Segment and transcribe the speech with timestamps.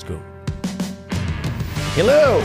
[0.00, 0.18] Let's go.
[1.96, 2.40] Hello!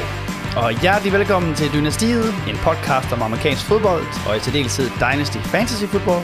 [0.57, 5.83] Og hjertelig velkommen til Dynastiet, en podcast om amerikansk fodbold, og i særdeleshed Dynasty Fantasy
[5.83, 6.21] Football.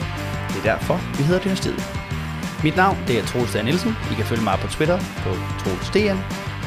[0.49, 1.79] Det er derfor, vi hedder Dynastiet.
[2.63, 3.91] Mit navn det er Troels Dan Nielsen.
[4.11, 6.19] I kan følge mig på Twitter på Troels DN.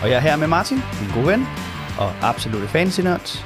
[0.02, 1.46] Og jeg er her med Martin, min gode ven,
[1.98, 3.44] og absolute fantasy nørd.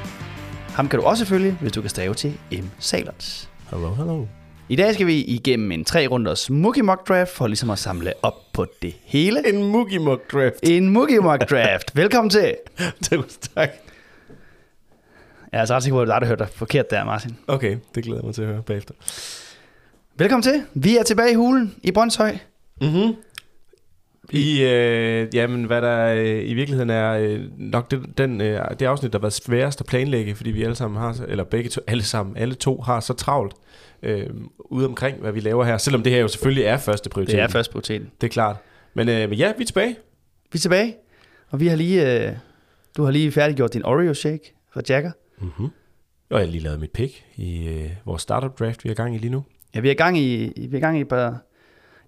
[0.76, 2.70] Ham kan du også følge, hvis du kan stave til M.
[2.78, 3.48] Salert.
[3.70, 4.37] Hello, hello.
[4.70, 8.12] I dag skal vi igennem en tre runders Mookie Mock Draft for ligesom at samle
[8.22, 9.48] op på det hele.
[9.48, 10.54] En Mookie Mock Draft.
[10.62, 11.96] En Mookie Mock Draft.
[11.96, 12.54] Velkommen til.
[13.10, 13.68] Tusind tak.
[15.52, 17.36] Jeg er altså ret sikker på, at du har hørt dig forkert der, Martin.
[17.46, 18.94] Okay, det glæder jeg mig til at høre bagefter.
[20.16, 20.62] Velkommen til.
[20.74, 22.36] Vi er tilbage i hulen i Brøndshøj.
[22.80, 23.14] Mm-hmm.
[24.30, 28.86] I, øh, jamen, hvad der øh, i virkeligheden er øh, nok det, den, øh, det
[28.86, 31.80] afsnit, der har været sværest at planlægge, fordi vi alle sammen har, eller begge to,
[31.86, 33.54] alle sammen, alle to har så travlt
[34.02, 34.26] øh,
[34.58, 35.78] ude omkring, hvad vi laver her.
[35.78, 37.34] Selvom det her jo selvfølgelig er første prioritet.
[37.34, 38.10] Det er først prioriteten.
[38.20, 38.56] Det er klart.
[38.94, 39.96] Men, øh, men ja, vi er tilbage.
[40.52, 40.96] Vi er tilbage,
[41.50, 42.32] og vi har lige, øh,
[42.96, 45.10] du har lige færdiggjort din Oreo shake fra Jagger.
[45.40, 45.68] Mm-hmm.
[46.30, 49.14] Og jeg har lige lavet mit pick i øh, vores startup draft, vi er gang
[49.14, 49.44] i lige nu.
[49.74, 51.38] Ja, vi er gang i, vi er gang i bare,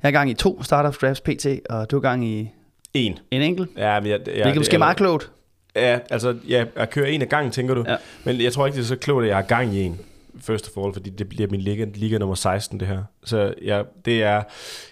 [0.02, 2.50] jeg er gang i to startup drafts pt, og du er gang i
[2.94, 3.18] En.
[3.30, 3.70] en enkelt.
[3.76, 5.30] Ja, men jeg, jeg, Hvilket måske er meget klogt.
[5.76, 7.84] Ja, altså, ja, jeg kører en af gangen, tænker du.
[7.88, 7.96] Ja.
[8.24, 10.00] Men jeg tror ikke, det er så klogt, at jeg har gang i en.
[10.40, 13.02] First of all, fordi det bliver min liga, liga nummer 16, det her.
[13.24, 14.42] Så ja, det er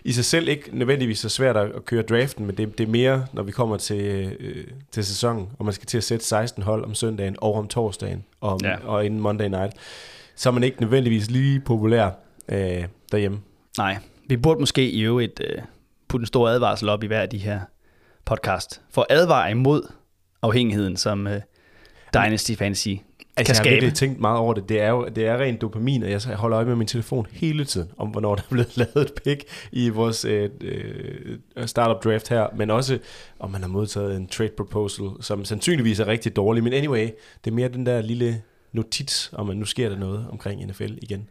[0.05, 3.27] i sig selv ikke nødvendigvis så svært at køre draften, men det, det er mere,
[3.33, 6.85] når vi kommer til, øh, til sæsonen, og man skal til at sætte 16 hold
[6.85, 8.71] om søndagen og om torsdagen, og, om, Ja.
[8.71, 8.77] ja.
[8.87, 9.73] og inden Monday night.
[10.37, 12.11] Så er man ikke nødvendigvis lige populær
[12.49, 13.41] øh, derhjemme.
[13.79, 15.63] Nej, vi burde måske i øvrigt øh,
[16.09, 17.61] putte en stor advarsel op i hver af de her
[18.25, 19.83] podcast, for at advare imod
[20.43, 21.41] afhængigheden, som øh,
[22.15, 22.89] Dynasty Fantasy
[23.39, 24.69] Altså, kan jeg har virkelig tænkt meget over det.
[24.69, 27.65] Det er jo det er rent dopamin, og jeg holder øje med min telefon hele
[27.65, 32.29] tiden, om hvornår der er blevet lavet et pick i vores øh, øh, startup draft
[32.29, 32.99] her, men også
[33.39, 36.65] om man har modtaget en trade proposal, som sandsynligvis er rigtig dårlig.
[36.65, 37.09] Men anyway,
[37.45, 38.43] det er mere den der lille
[38.73, 41.29] notits, om at nu sker der noget omkring NFL igen.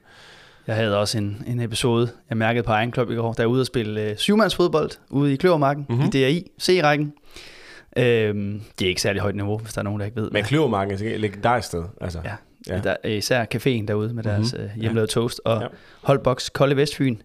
[0.67, 3.47] Jeg havde også en, en episode, jeg mærkede på egen klub i går, der er
[3.47, 5.97] ude at spille øh, syvmandsfodbold ude i Kløvermarken, Mhm.
[5.97, 6.11] mm-hmm.
[6.15, 7.13] i DRI, C-rækken.
[8.03, 10.31] Øhm, det er ikke særlig højt niveau, hvis der er nogen, der ikke ved.
[10.31, 11.83] Men Kløvermarken er et legendarisk sted.
[12.01, 12.19] Altså.
[12.25, 12.31] Ja,
[12.67, 12.75] Ja.
[12.75, 12.81] ja.
[12.81, 14.61] Der er især caféen derude med deres Mhm.
[14.61, 14.81] mm-hmm.
[14.81, 15.61] hjemmelavede toast, og Ja.
[15.63, 15.67] ja.
[16.01, 17.15] Holdbox Kolde Vestfyn,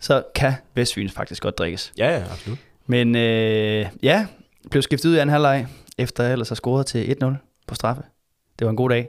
[0.00, 1.92] så kan Vestfyn faktisk godt drikkes.
[1.98, 2.58] ja, ja, absolut.
[2.86, 4.26] Men øh, ja,
[4.70, 5.66] blev skiftet ud i anden halvleg,
[5.98, 7.26] efter jeg ellers har scoret til 1-0
[7.66, 8.02] på straffe.
[8.58, 9.08] Det var en god dag.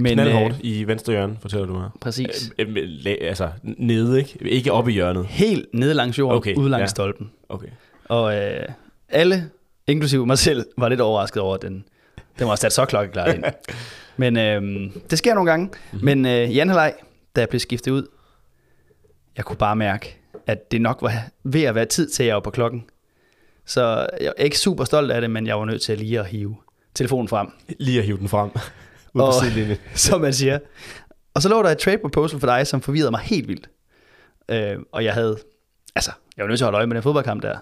[0.00, 1.90] Men, Knaldhårdt øh, i venstre hjørne, fortæller du mig.
[2.00, 2.52] præcis.
[2.58, 4.38] Øh, øh, altså, nede, ikke?
[4.48, 5.26] Ikke oppe i hjørnet.
[5.26, 6.82] Helt nede langs jorden, Okay, ude langs ja.
[6.82, 6.86] ja.
[6.86, 7.30] stolpen.
[7.48, 7.66] Okay.
[8.04, 8.64] Og øh,
[9.08, 9.50] alle,
[9.88, 11.84] inklusive mig selv, var lidt overrasket over, at den,
[12.38, 13.44] den var sat så klokkeklart ind.
[14.16, 14.62] Men øh,
[15.10, 15.66] det sker nogle gange.
[15.66, 15.74] Mhm.
[15.92, 16.04] Mm-hmm.
[16.04, 16.94] Men øh, i anden halvleg,
[17.36, 18.06] da jeg blev skiftet ud,
[19.36, 21.12] jeg kunne bare mærke, at det nok var
[21.44, 22.84] ved at være tid til, at jeg var på klokken.
[23.66, 26.26] Så jeg er ikke super stolt af det, men jeg var nødt til lige at
[26.26, 26.56] hive
[26.94, 27.48] telefonen frem,
[27.80, 28.50] Lige at hive den frem.
[29.14, 29.32] Ud Og-
[29.94, 30.58] som man siger.
[31.34, 33.68] Og så lå der et trade proposal for dig, som forvirrede mig helt vildt.
[34.48, 35.38] Øh, og jeg havde,
[35.94, 37.58] altså, jeg var nødt til at holde øje med den fodboldkamp der.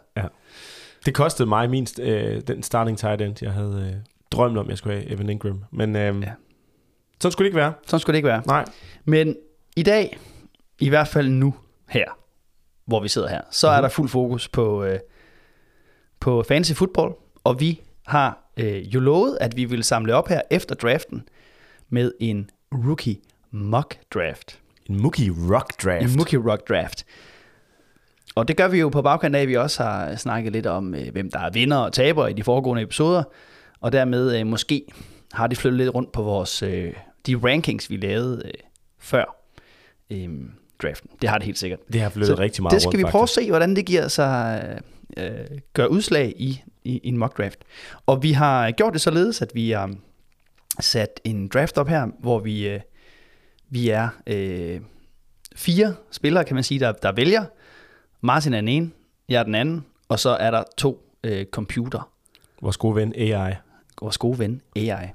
[1.06, 4.00] Det kostede mig minst øh, den starting tight end, jeg havde øh,
[4.30, 5.64] drømt om, jeg skulle have Evan Ingram.
[5.70, 6.32] Men øh, ja.
[7.20, 7.72] Sådan skulle det ikke være.
[7.86, 8.42] Sådan skulle det ikke være.
[8.46, 8.64] Nej.
[9.04, 9.36] Men
[9.76, 10.18] i dag,
[10.78, 11.54] i hvert fald nu
[11.88, 12.04] her,
[12.86, 13.82] hvor vi sidder her, så er Mhm.
[13.82, 14.98] der fuld fokus på, øh,
[16.20, 17.12] på fantasy football,
[17.44, 21.28] og vi har øh, jo lovet, at vi vil samle op her efter draften
[21.88, 23.16] med en rookie
[23.50, 24.60] mock draft.
[24.90, 26.02] En Mookie Rock Draft.
[26.04, 27.04] En rookie rock draft.
[28.36, 30.94] Og det gør vi jo på bagkant af, at vi også har snakket lidt om,
[30.94, 33.22] øh, hvem der er vinder og taber i de foregående episoder,
[33.80, 34.82] og dermed øh, måske
[35.32, 36.92] har det flyttet lidt rundt på vores øh,
[37.26, 38.50] de rankings, vi lavede
[38.98, 39.24] før
[40.82, 41.10] draften.
[41.20, 41.80] Det har det helt sikkert.
[41.92, 43.46] Det har flyttet Så rigtig meget det skal rundt, vi prøve at faktisk.
[43.46, 44.80] se, hvordan det giver sig
[45.16, 47.58] øh, gør udslag i, i, i en mock draft.
[48.06, 49.94] Og vi har gjort det således, at vi har
[50.80, 52.80] sat en draft op her, hvor vi, øh,
[53.70, 54.80] vi er øh,
[55.56, 57.44] fire spillere, kan man sige, der, der vælger.
[58.20, 58.90] Martin er den ene,
[59.28, 62.10] jeg er den anden, og så er der to øh, computer,
[62.62, 63.54] Vores gode ven AI.
[64.02, 65.06] vores gode ven AI.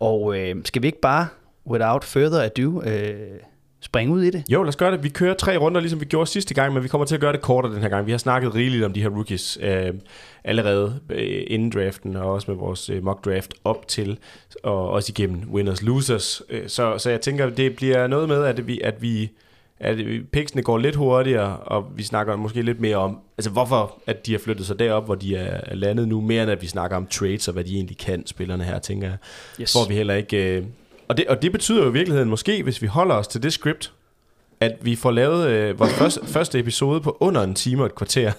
[0.00, 1.26] Og øh, skal vi ikke bare,
[1.66, 3.40] without further ado, øh,
[3.80, 4.44] springe ud i det?
[4.48, 5.02] Jo, lad os gøre det.
[5.02, 7.32] Vi kører tre runder, ligesom vi gjorde sidste gang, men vi kommer til at gøre
[7.32, 8.06] det kortere den her gang.
[8.06, 9.94] Vi har snakket rigeligt om de her rookies øh,
[10.44, 14.18] allerede øh, inden draften, og også med vores øh, mock draft op til,
[14.62, 16.42] og også igennem winners losers.
[16.50, 19.30] Øh, så, så jeg tænker, det bliver noget med, at vi, at vi
[19.80, 19.98] at
[20.32, 24.32] picksene går lidt hurtigere, og vi snakker måske lidt mere om, altså hvorfor at de
[24.32, 27.06] har flyttet sig derop, hvor de er landet nu, mere end at vi snakker om
[27.06, 29.16] trades, og hvad de egentlig kan, spillerne her, tænker jeg.
[29.60, 29.72] Yes.
[29.72, 30.56] Får vi heller ikke...
[30.56, 30.64] Øh,
[31.08, 33.52] og, det, og det betyder jo i virkeligheden måske, hvis vi holder os til det
[33.52, 33.92] script,
[34.60, 37.94] at vi får lavet øh, vores første, første episode på under en time og et
[37.94, 38.32] kvarter.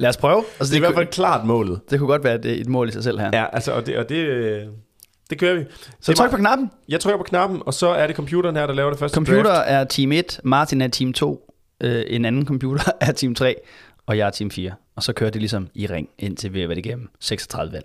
[0.00, 0.44] Lad os prøve.
[0.60, 1.80] Altså, Det er i hvert fald klart målet.
[1.90, 3.30] det kunne godt være et, et mål i sig selv her.
[3.32, 4.62] Ja, altså, og det, og det, øh,
[5.30, 5.64] det kører vi.
[6.00, 6.70] Så tryk på knappen.
[6.88, 9.42] Jeg trykker på knappen, og så er det computeren her, der laver det første Computer
[9.42, 9.64] draft.
[9.70, 13.54] er team 1, Martin er team 2, øh, en anden computer er team 3,
[14.06, 14.72] og jeg er team 4.
[14.96, 17.84] Og så kører det ligesom i ring, indtil vi er været igennem 36 valg.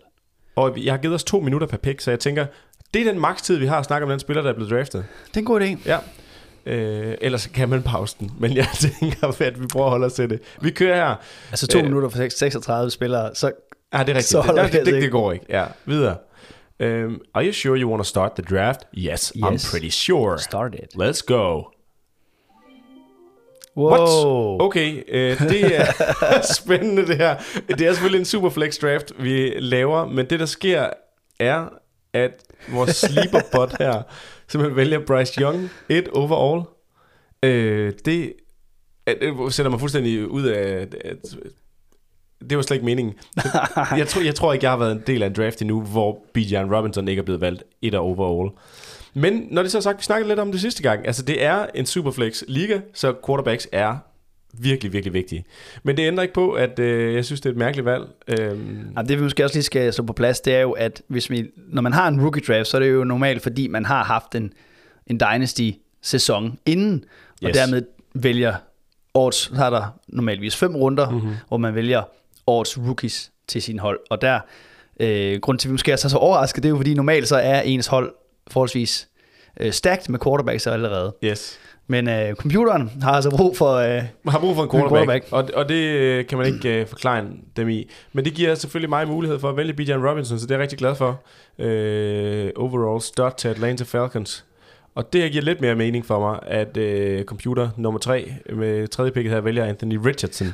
[0.56, 2.46] Og jeg har givet os to minutter per pick, så jeg tænker,
[2.94, 5.06] det er den makstid, vi har at snakke om den spiller, der er blevet draftet.
[5.28, 5.78] Det er en god idé.
[5.86, 5.98] Ja.
[6.66, 8.68] Øh, ellers kan man pause den, men jeg
[9.02, 10.40] tænker, at vi prøver at holde os til det.
[10.62, 11.16] Vi kører her.
[11.52, 11.84] Altså to Øh.
[11.84, 13.52] minutter for seks- 36 spillere, så
[13.92, 14.30] Ah, det er rigtigt.
[14.32, 15.46] Så det, det, det, det, det går ikke.
[15.50, 16.16] Ja, videre.
[16.82, 18.86] Um, are you sure you want to start the draft?
[18.94, 19.44] Yes, yes.
[19.44, 20.38] I'm pretty sure.
[20.38, 20.96] start it.
[20.96, 21.72] Let's go.
[23.76, 24.56] Wow.
[24.56, 24.62] What?
[24.62, 25.86] Okay, øh, det er
[26.60, 27.38] spændende det her.
[27.68, 30.90] Det er selvfølgelig en superflex draft, vi laver, men det der sker
[31.40, 31.70] er,
[32.14, 34.04] at vores sleeper bot her
[34.48, 36.64] simpelthen vælger Bryce Young et overall.
[37.44, 38.34] Øh, det,
[39.08, 40.88] øh, det sætter mig fuldstændig ud af...
[41.06, 41.36] At,
[42.50, 43.14] det var slet ikke meningen.
[43.98, 46.24] Jeg tror, jeg tror ikke, jeg har været en del af en draft endnu, hvor
[46.34, 48.50] Bijan Robinson ikke er blevet valgt et af overall.
[49.14, 51.08] Men når det så er sagt, vi snakkede lidt om det sidste gang.
[51.08, 53.98] Altså det er en superflex liga, så quarterbacks er
[54.54, 55.46] virkelig, virkelig vigtige.
[55.84, 58.04] Men det ændrer ikke på, at øh, jeg synes, det er et mærkeligt valg.
[58.28, 61.02] Øhm, Ja, det vi måske også lige skal stå på plads, det er jo, at
[61.08, 63.86] hvis vi, når man har en rookie draft, så er det jo normalt, fordi man
[63.86, 64.54] har haft en,
[65.08, 67.04] en dynasty-sæson inden,
[67.44, 67.58] og Yes.
[67.58, 67.82] dermed
[68.14, 68.54] vælger
[69.14, 71.34] årets, så har der normalvis fem runder, mm-hmm.
[71.48, 72.04] hvor man vælger
[72.50, 74.00] årets rookies til sin hold.
[74.10, 74.40] Og der,
[75.00, 77.28] øh, grund til, at vi måske er så, så overrasket, det er jo, fordi normalt
[77.28, 78.14] så er ens hold
[78.52, 79.08] forholdsvis
[79.60, 81.16] øh, stacked med quarterbacks allerede.
[81.24, 81.60] yes.
[81.92, 83.74] Men øh, computeren har altså brug for...
[83.76, 85.56] Øh, har brug for en En quarterback, quarterback.
[85.56, 87.26] Og, og det øh, kan man ikke øh, forklare
[87.56, 87.90] dem i.
[88.14, 90.62] Men det giver selvfølgelig mig mulighed for at vælge Bijan Robinson, så det er jeg
[90.62, 91.22] rigtig glad for.
[91.60, 94.46] Øh, overall start til Atlanta Falcons.
[94.96, 99.12] Og det giver lidt mere mening for mig, at øh, computer nummer 3 med tredje
[99.12, 100.48] picket her vælger Anthony Richardson.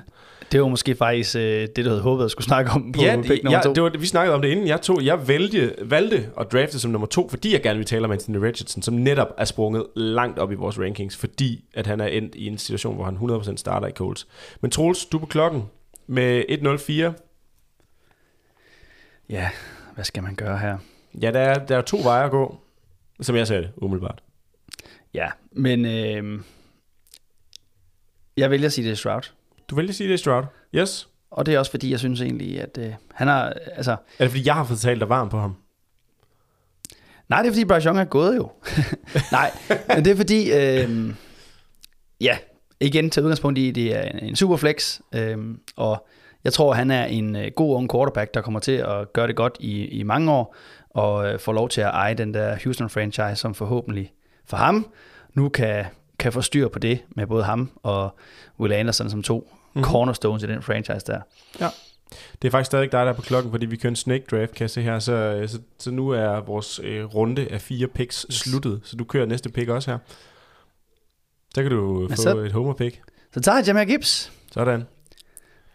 [0.51, 3.21] Det var måske faktisk øh, det, du havde håbet at skulle snakke om på ja,
[3.21, 3.73] pick nummer ja to.
[3.73, 4.67] det var, vi snakkede om det inden.
[4.67, 8.05] Jeg, tog, jeg valgte, valgte at drafte som nummer to, fordi jeg gerne vil tale
[8.05, 12.01] om Anthony Richardson, som netop er sprunget langt op i vores rankings, fordi at han
[12.01, 14.27] er endt i en situation, hvor han 100% starter i Colts.
[14.61, 15.63] Men Troels, du på klokken
[16.07, 17.21] med 1.04.
[19.29, 19.49] Ja,
[19.95, 20.77] hvad skal man gøre her?
[21.21, 22.57] Ja, der er, der er to veje at gå,
[23.21, 24.23] som jeg ser det, umiddelbart.
[25.13, 26.41] Ja, men øh,
[28.37, 29.31] jeg vælger at sige, det er Stroud.
[29.69, 30.43] Du vælger det, Stroud.
[30.75, 31.09] Yes.
[31.31, 33.53] Og det er også fordi, jeg synes egentlig, at øh, han har...
[33.75, 35.55] Altså, Er det fordi, jeg har fået talt dig varm på ham?
[37.29, 38.51] nej, det er fordi, Bryce Young er gået jo.
[39.31, 39.51] nej,
[39.87, 40.53] men det er fordi...
[40.53, 41.13] Øh,
[42.21, 42.37] ja,
[42.79, 44.99] igen til udgangspunkt i, det er en, en superflex.
[45.15, 45.37] Øh,
[45.75, 46.07] og
[46.43, 49.35] jeg tror, han er en øh, god ung quarterback, der kommer til at gøre det
[49.35, 50.55] godt i, i mange år.
[50.89, 54.13] Og øh, får lov til at eje den der Houston-franchise, som forhåbentlig
[54.45, 54.87] for ham
[55.33, 55.85] nu kan,
[56.19, 58.15] kan få styr på det med både ham og
[58.59, 59.83] Will Anderson som to mm-hmm.
[59.83, 61.19] cornerstones i den franchise der.
[62.41, 64.51] Det er faktisk stadig dig, der er på klokken, fordi vi kører en snake draft,
[64.53, 64.99] kan jeg se her.
[64.99, 69.25] Så, så, så nu er vores øh, runde af fire picks sluttet, så du kører
[69.25, 69.97] næste pick også her.
[71.55, 73.01] Så kan du Men få så- et homer pick.
[73.33, 74.83] Så tager jeg Jameer Gibbs Sådan.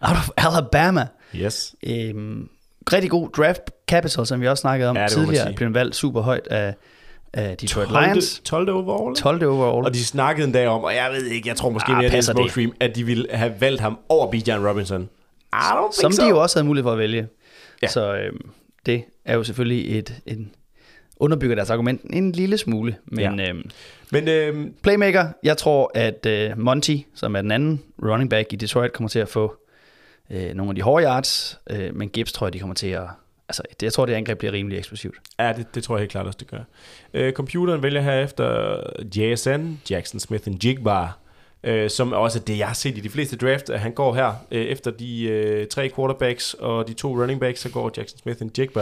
[0.00, 1.06] out of Alabama.
[1.34, 1.74] Yes.
[1.86, 2.48] Øhm,
[2.92, 6.46] rigtig god draft capital, som vi også snakkede om Ja, tidligere, blev valgt super højt
[6.46, 6.74] af,
[7.34, 8.04] af Detroit 12.
[8.06, 8.40] Lions.
[8.44, 8.70] 12.
[8.70, 9.16] overall.
[9.16, 9.46] 12.
[9.46, 9.84] overall.
[9.86, 12.06] Og de snakkede en dag om, og jeg ved ikke, jeg tror måske Ah, mere,
[12.08, 12.24] det er det?
[12.24, 15.02] smokestream, at de ville have valgt ham over Bijan Robinson.
[15.52, 16.22] I don't think som so.
[16.22, 17.28] de jo også havde mulighed for at vælge.
[17.82, 17.86] Ja.
[17.88, 18.50] Så øhm,
[18.86, 20.50] det er jo selvfølgelig et, en
[21.16, 22.96] underbygger deres argument en lille smule.
[23.04, 23.48] Men ja.
[23.48, 23.70] øhm,
[24.10, 28.56] Men øhm, playmaker, jeg tror, at øh, Monty, som er den anden running back i
[28.56, 29.54] Detroit, kommer til at få
[30.30, 33.04] øh, nogle af de hårde yards, øh, men Gibbs tror jeg, de kommer til at...
[33.50, 35.14] Altså, det, jeg tror, det angreb bliver rimelig eksplosivt.
[35.38, 36.58] ja, det, det tror jeg helt klart også, det gør.
[37.14, 38.80] Øh, computeren vælger herefter
[39.16, 41.08] JSN, Jackson Smith and Jigba,
[41.64, 43.70] øh, som også er det, jeg har set i de fleste draft.
[43.70, 47.60] at Han går her øh, efter de øh, tre quarterbacks og de to running backs,
[47.60, 48.80] så går Jackson Smith and Jigba.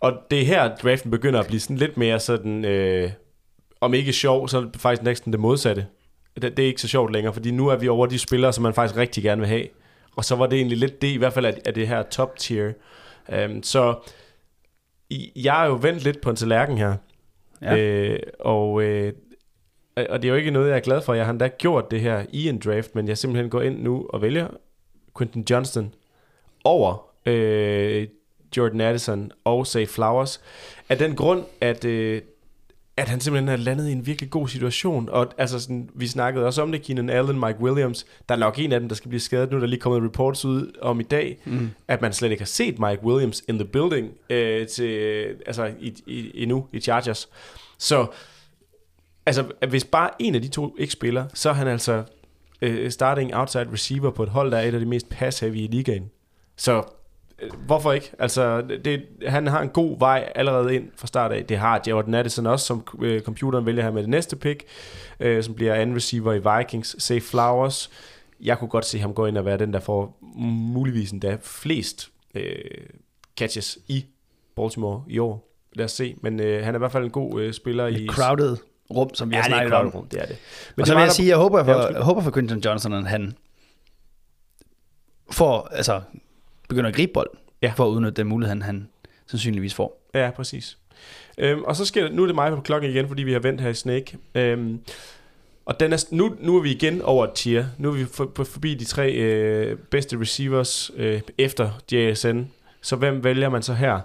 [0.00, 3.10] Og det er her, draften begynder at blive sådan lidt mere sådan, øh,
[3.80, 5.86] om ikke sjov, så er det faktisk næsten det modsatte.
[6.42, 8.62] Det, det er ikke så sjovt længere, fordi nu er vi over de spillere, som
[8.62, 9.66] man faktisk rigtig gerne vil have.
[10.16, 12.72] Og så var det egentlig lidt det, i hvert fald af, det her top tier.
[13.28, 13.94] Um, så
[15.36, 16.96] jeg er jo vendt lidt på en tallerken her.
[17.62, 17.76] Ja.
[17.76, 19.12] Øh, og, øh,
[19.96, 21.14] og det er jo ikke noget, jeg er glad for.
[21.14, 24.06] Jeg har endda gjort det her i en draft, men jeg simpelthen går ind nu
[24.10, 24.48] og vælger
[25.18, 25.94] Quentin Johnston
[26.64, 28.08] over øh,
[28.56, 30.40] Jordan Addison og Say Flowers.
[30.88, 32.22] Af den grund, at, øh,
[32.98, 35.08] at han simpelthen er landet i en virkelig god situation.
[35.08, 38.06] Og altså sådan, vi snakkede også om det, Keenan Allen, Mike Williams.
[38.28, 39.50] Der er nok en af dem, der skal blive skadet.
[39.50, 41.70] Nu er der lige kommet reports ud om i dag, mm.
[41.88, 44.90] at man slet ikke har set Mike Williams in the building øh, til,
[45.46, 47.28] altså, i, i, endnu i Chargers.
[47.78, 48.06] Så
[49.26, 52.04] altså, hvis bare en af de to ikke spiller, så er han altså
[52.62, 55.66] øh, starting outside receiver på et hold, der er et af de mest pass-heavy i
[55.66, 56.10] ligaen.
[56.56, 56.82] Så
[57.66, 58.10] hvorfor ikke?
[58.18, 61.44] Altså, det, han har en god vej allerede ind fra start af.
[61.44, 64.64] Det har Jordan Addison også, som øh, computeren vælger her med det næste pick,
[65.20, 67.02] øh, som bliver anden receiver i Vikings.
[67.02, 67.90] Safe Flowers.
[68.40, 70.18] Jeg kunne godt se ham gå ind og være den, der får
[70.48, 72.54] muligvis endda flest øh,
[73.38, 74.04] catches i
[74.56, 75.48] Baltimore i år.
[75.72, 76.14] Lad os se.
[76.22, 78.06] Men øh, han er i hvert fald en god øh, spiller i...
[78.10, 78.56] Crowded
[78.90, 79.88] rum, som vi Ja, har snakket et om.
[79.88, 80.36] rum, det er det.
[80.76, 82.92] Men og så vil jeg sige, jeg håber Ja, for, jeg håber for Quinton Johnson,
[82.92, 83.36] at han
[85.30, 86.00] får, altså,
[86.68, 87.30] begynder at gribe bold,
[87.62, 87.72] Ja.
[87.76, 88.88] for at udnytte den mulighed, han, han
[89.26, 90.08] sandsynligvis får.
[90.14, 90.78] Ja, præcis.
[91.38, 93.60] Øhm, og så sker nu er det mig på klokken igen, fordi vi har vendt
[93.60, 94.18] her i Snake.
[94.34, 94.80] Øhm,
[95.66, 97.66] og den er, nu, nu er vi igen over et tier.
[97.78, 102.38] Nu er vi for, for, forbi de tre øh, bedste receivers øh, efter JSN.
[102.80, 104.00] Så hvem vælger man så her?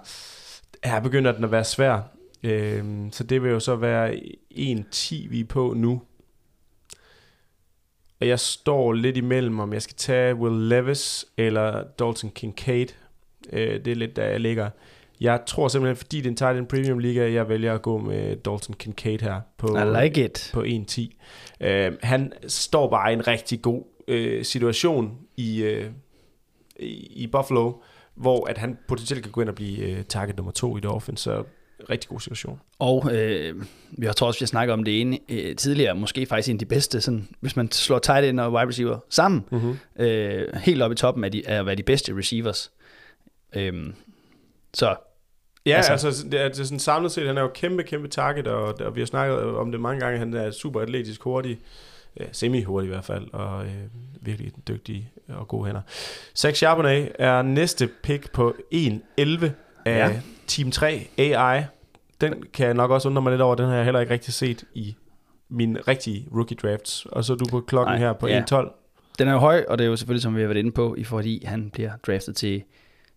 [0.84, 1.98] Her begynder den at være svær.
[2.42, 4.14] Øhm, så det vil jo så være
[4.52, 6.02] 1-10, vi er på nu.
[8.24, 12.86] Og jeg står lidt imellem, om jeg skal tage Will Levis eller Dalton Kincaid.
[13.52, 14.70] Øh, det er lidt der, jeg ligger.
[15.20, 17.98] Jeg tror simpelthen, fordi det er en tight end premium liga, jeg vælger at gå
[17.98, 20.50] med Dalton Kincaid her på, I like it.
[20.52, 21.66] på 1-10.
[21.66, 25.90] Øh, han står bare i en rigtig god øh, situation i, øh,
[26.76, 27.72] i, i Buffalo,
[28.14, 30.90] hvor at han potentielt kan gå ind og blive øh, target nummer to i det
[30.90, 31.44] offense, så
[31.90, 32.60] rigtig god situation.
[32.78, 36.26] Og øh, vi har tror også, vi har snakket om det ene øh, tidligere, måske
[36.26, 39.44] faktisk en af de bedste, sådan, hvis man slår tight end og wide receiver sammen,
[39.50, 39.76] Mm-hmm.
[39.98, 42.72] øh, helt oppe i toppen af, de, af at være de bedste receivers.
[43.56, 43.94] Øhm,
[44.74, 44.96] så
[45.66, 47.82] Ja, Altså- altså, altså det er, det er sådan samlet set, han er jo kæmpe,
[47.82, 51.22] kæmpe target, og, og vi har snakket om det mange gange, han er super atletisk
[51.22, 51.58] hurtig,
[52.20, 53.72] ja, semi-hurtig i hvert fald, og øh,
[54.20, 55.80] virkelig dygtig og gode hænder.
[56.36, 59.46] Zach Charbonnet er næste pick på 1-11
[59.84, 60.20] af Ja.
[60.46, 61.62] Team 3 AI.
[62.20, 64.34] Den kan jeg nok også undre mig lidt over, den har jeg heller ikke rigtig
[64.34, 64.96] set i
[65.50, 67.06] mine rigtige rookie drafts.
[67.06, 68.42] Og så er du på klokken Nej, her på ja.
[68.52, 69.14] 1-12.
[69.18, 70.94] den er jo høj, og det er jo selvfølgelig, som vi har været inde på,
[70.98, 72.62] i fordi han bliver draftet til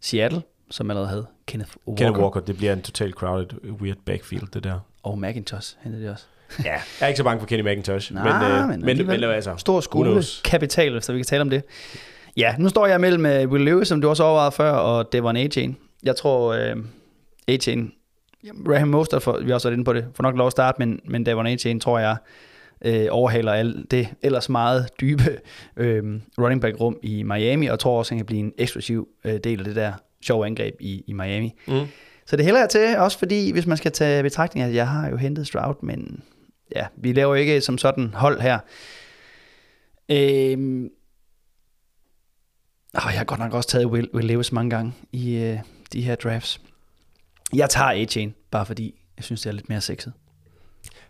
[0.02, 3.48] Seattle, som allerede havde Kenneth Walker, Kenneth Walker, det bliver en total crowded,
[3.82, 4.80] weird backfield, det der.
[5.04, 6.26] og McIntosh hentede det også.
[6.64, 8.14] Ja, jeg er ikke så bange for Kenny McIntosh.
[8.14, 11.50] Nej, men, øh, men men, men, altså, Stor skole, kapital, hvis vi kan tale om
[11.50, 11.64] det.
[12.38, 15.38] Ja, nu står jeg mellem uh, Will Lewis, som du også overvejede før, og Devon
[15.38, 15.78] A-Chain.
[16.08, 16.84] Jeg tror, uh,
[17.48, 17.92] A-Chain,
[18.68, 20.80] Raheem Mostert, for, vi har også været inde på det, får nok lov at starte,
[20.80, 22.18] men, men Devon A-Chain, tror jeg,
[22.86, 25.40] øh, overhaler alt det ellers meget dybe
[25.78, 26.04] øh,
[26.38, 29.60] running back rum i Miami, og tror også, han kan blive en eksklusiv øh, del
[29.60, 31.54] af det der sjove angreb i, i Miami.
[31.68, 31.86] Mm.
[32.26, 35.10] Så det hælder jeg til, også fordi, hvis man skal tage betragtning, at jeg har
[35.10, 36.24] jo hentet Stroud, men
[36.76, 38.60] ja, vi laver jo ikke som sådan hold her.
[40.12, 40.90] Øhm,
[42.96, 45.60] åh, jeg har godt nok også taget Will, Will Levis mange gange i øh,
[45.94, 46.62] de her drafts.
[47.54, 50.14] Jeg tager A-Chain, bare fordi jeg synes, det er lidt mere sexet.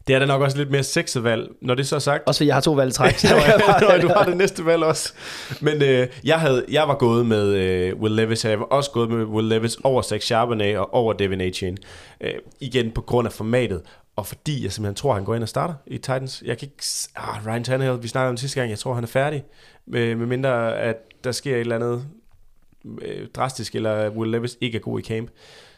[0.08, 1.50] Det er da nok også lidt mere sexet valg.
[1.62, 3.18] Når det så er sagt, Også fordi jeg har to valg træk.
[3.18, 5.14] så jeg Nå, bare- du har det næste valg også.
[5.62, 8.92] Men øh, jeg, havde, jeg var gået med øh, Will Levis, og jeg var også
[8.92, 11.78] gået med Will Levis over Zach Charbonnet og over Devin A-Chain.
[12.22, 13.82] Øh, igen på grund af formatet,
[14.16, 16.44] og fordi jeg simpelthen tror, han går ind og starter i Titans.
[16.46, 16.84] Jeg kan ikke...
[17.16, 19.44] Ah, Ryan Tannehill, vi snakkede om sidste gang, jeg tror, han er færdig.
[19.88, 22.06] Med, med mindre, at der sker et eller andet
[23.02, 25.30] øh, drastisk, eller Will Levis ikke er god i camp.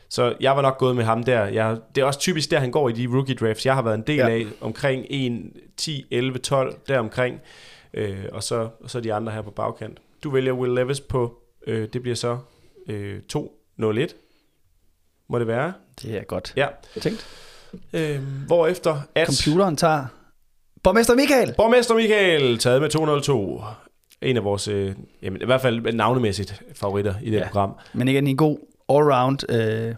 [0.10, 1.46] Så jeg var nok gået med ham der.
[1.46, 3.66] Jeg, det er også typisk der, han går i de rookie drafts.
[3.66, 4.30] Jeg har været en del Ja.
[4.30, 5.42] af omkring 1,
[5.78, 7.40] 10, 11, 12, deromkring.
[7.94, 9.98] Øh, og, så, og så de andre her på bagkant.
[10.24, 11.34] Du vælger Will Levis på,
[11.68, 12.38] øh, det bliver så
[12.90, 14.08] øh, 2-0-1.
[15.30, 15.74] Må det være?
[16.02, 16.68] Det er godt Ja.
[17.02, 17.28] tænkt.
[17.94, 20.06] Øh, hvorefter at Computeren tager
[20.84, 21.54] Borgmester Michael.
[21.58, 23.62] Borgmester Michael taget med 202.
[24.22, 27.46] En af vores, øh, jamen, i hvert fald navnemæssigt favoritter i det Ja.
[27.46, 27.76] program.
[27.94, 28.58] Men igen en god
[28.92, 29.96] all-round øh,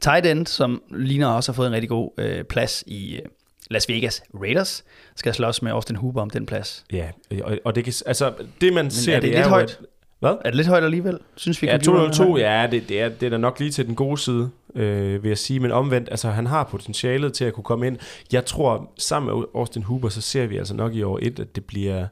[0.00, 3.22] tight end, som ligner også har fået en rigtig god øh, plads i øh,
[3.70, 4.84] Las Vegas Raiders.
[5.16, 6.84] Skal slås med Austin Hooper om den plads.
[6.92, 7.06] Ja,
[7.44, 9.70] og, og det kan, altså, det man ser, er det lidt jo, højt?
[9.70, 9.86] At,
[10.20, 10.30] hvad?
[10.30, 11.18] Er det lidt højt alligevel?
[11.36, 12.42] Synes vi, Ja, computeren er 202, højt?
[12.42, 15.28] ja, det, det, er, det er da nok lige til den gode side, øh, vil
[15.28, 15.60] jeg sige.
[15.60, 17.96] Men omvendt, altså han har potentialet til at kunne komme ind.
[18.32, 21.54] Jeg tror, sammen med Austin Hooper, så ser vi altså nok i år et, at
[21.54, 22.06] det bliver...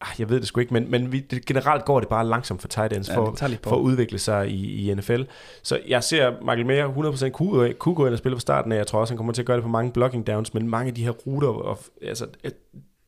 [0.00, 2.60] Ah, jeg ved det sgu ikke, men, men vi, det, generelt går det bare langsomt
[2.60, 3.30] for tight ends Ja, for,
[3.62, 3.68] på.
[3.70, 5.22] for at udvikle sig i, i NFL.
[5.62, 8.76] Så jeg ser Michael Mayer 100% kunne, kunne gå ind og spille fra starten af.
[8.76, 10.88] Jeg tror også, han kommer til at gøre det på mange blocking downs, men mange
[10.88, 12.26] af de her ruter, og, altså,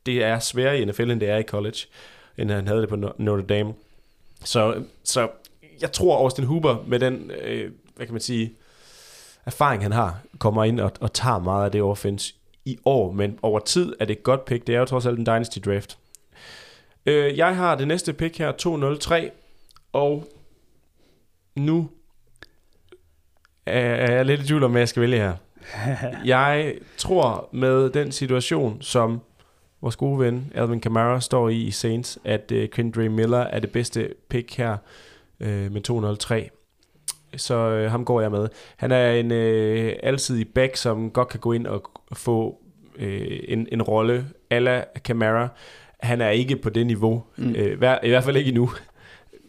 [0.05, 1.77] det er sværere i NFL, end det er i college,
[2.37, 3.73] end han havde det på No- Notre Dame.
[4.43, 5.27] Så, så
[5.81, 8.53] jeg tror, Austin Hooper med den, øh, hvad kan man sige,
[9.45, 12.33] erfaring han har, kommer ind og, og tager meget af det offense
[12.65, 14.67] i år, men over tid er det et godt pick.
[14.67, 15.97] Det er jo trods alt en dynasty draft.
[17.05, 19.31] Øh, jeg har det næste pick her, 203,
[19.93, 20.27] og
[21.55, 21.89] nu
[23.65, 25.33] er jeg lidt i tvivl om, hvad jeg skal vælge her.
[26.25, 29.21] Jeg tror med den situation, som
[29.81, 33.71] vores gode ven Alvin Kamara står i i Saints, at uh, Kendra Miller er det
[33.71, 34.77] bedste pick her
[35.39, 36.49] uh, med 203.
[37.35, 38.47] Så uh, ham går jeg med.
[38.77, 42.57] Han er en uh, alsidig back, som godt kan gå ind og få
[42.95, 43.03] uh,
[43.47, 45.47] en, en rolle ala Kamara.
[45.99, 47.49] Han er ikke på det niveau, mm.
[47.49, 47.55] uh,
[48.03, 48.69] i hvert fald ikke endnu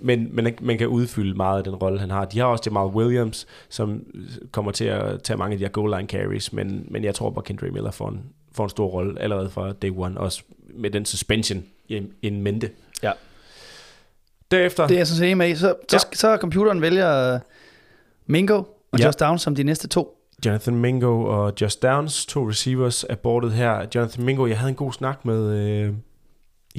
[0.01, 2.25] men, men man kan udfylde meget af den rolle, han har.
[2.25, 4.05] De har også Jamal Williams, som
[4.53, 7.31] kommer til at tage mange af de her goal line carries, men, men jeg tror
[7.31, 10.43] bare, Kendra Miller får en, får en stor rolle allerede fra day one, også
[10.75, 11.65] med den suspension
[12.23, 12.71] in mente.
[13.03, 13.13] Ja.
[14.51, 14.87] Derefter...
[14.87, 15.57] Det er jeg så enig med.
[15.57, 16.17] Så, så, ja.
[16.17, 17.41] så computeren vælger øh,
[18.27, 19.07] Mingo og ja.
[19.07, 20.17] Just Downs som de næste to.
[20.47, 23.87] Jonathan Mingo og Just Downs, to receivers, er bordet her.
[23.95, 25.95] Jonathan Mingo, jeg havde en god snak med, øh,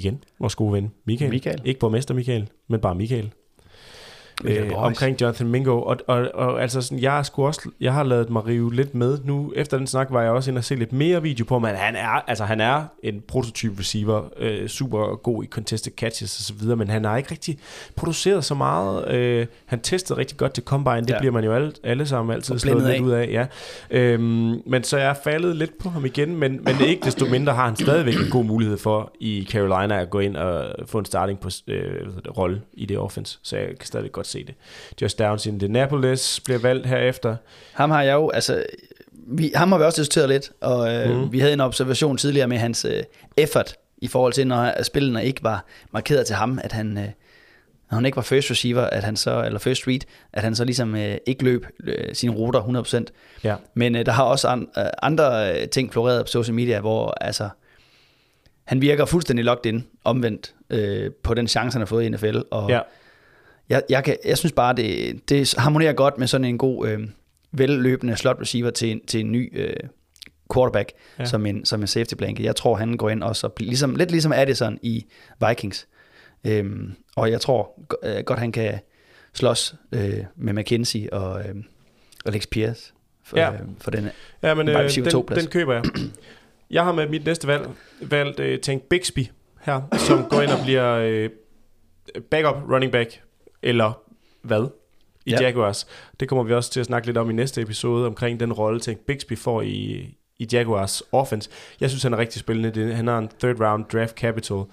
[0.01, 1.31] igen, vores gode ven, Michael.
[1.31, 1.61] Michael.
[1.65, 3.31] Ikke borgmester Michael, men bare Michael
[4.43, 5.81] øh, omkring Jonathan Mingo.
[5.81, 9.17] Og, og, og altså sådan, jeg, er også, jeg har lavet mig rive lidt med
[9.23, 9.53] nu.
[9.55, 11.95] Efter den snak var jeg også inde og se lidt mere video på, men han
[11.95, 16.53] er, altså, han er en prototype receiver, øh, super god i contested catches og så
[16.53, 17.57] videre, men han har ikke rigtig
[17.95, 19.11] produceret så meget.
[19.11, 21.19] Øh, han testede rigtig godt til combine, det ja.
[21.19, 23.01] bliver man jo alle, alle sammen altid slået lidt af.
[23.01, 23.29] ud af.
[23.31, 23.45] Ja.
[23.91, 27.53] Øhm, men så jeg er faldet lidt på ham igen, men, men ikke desto mindre
[27.53, 31.05] har han stadigvæk en god mulighed for i Carolina at gå ind og få en
[31.05, 32.07] starting på, øh,
[32.37, 34.55] rolle i det offense, så jeg kan stadig godt se det.
[35.01, 37.35] Just Downs in Indianapolis bliver valgt herefter.
[37.73, 38.63] Ham har jeg jo, altså,
[39.27, 41.31] vi, ham har vi også diskuteret lidt, og øh, mm.
[41.31, 43.03] vi havde en observation tidligere med hans øh,
[43.37, 47.03] effort i forhold til, når spillene ikke var markeret til ham, at han, øh,
[47.91, 49.99] når han ikke var first receiver, at han så, eller first read,
[50.33, 52.61] at han så ligesom øh, ikke løb øh, sine ruter
[53.09, 53.11] 100%.
[53.43, 53.55] Ja.
[53.73, 57.17] Men øh, der har også an, øh, andre øh, ting floreret på social media, hvor
[57.21, 57.49] altså,
[58.63, 62.37] han virker fuldstændig locked in, omvendt, øh, på den chance, han har fået i NFL,
[62.51, 62.79] og ja
[63.71, 66.99] jeg, jeg, kan, jeg synes bare, det, det harmonerer godt med sådan en god, øh,
[67.51, 69.75] velløbende slot receiver til, en, til en ny øh,
[70.53, 71.25] quarterback, ja.
[71.25, 72.43] som, en, som en safety blanket.
[72.43, 75.05] Jeg tror, han går ind og så ligesom, lidt ligesom Addison i
[75.47, 75.87] Vikings.
[76.47, 78.79] Øhm, og jeg tror øh, godt, han kan
[79.33, 81.55] slås øh, med McKenzie og øh,
[82.25, 83.53] Alex Pierce for, ja.
[83.53, 84.09] øh, for den,
[84.43, 85.83] ja, men, øh, den, den køber jeg.
[86.69, 87.69] Jeg har med mit næste valg
[88.01, 89.25] valgt øh, Tank Bixby
[89.61, 91.29] her, som går ind og bliver øh,
[92.31, 93.21] backup running back
[93.61, 94.01] eller
[94.41, 94.67] hvad
[95.25, 95.41] i ja.
[95.41, 95.87] Jaguars.
[96.19, 98.79] Det kommer vi også til at snakke lidt om i næste episode, omkring den rolle,
[98.79, 100.07] Tank Bixby får i,
[100.39, 101.49] i Jaguars offense.
[101.79, 102.93] Jeg synes, han er rigtig spændende.
[102.93, 104.63] Han har en third round draft capital,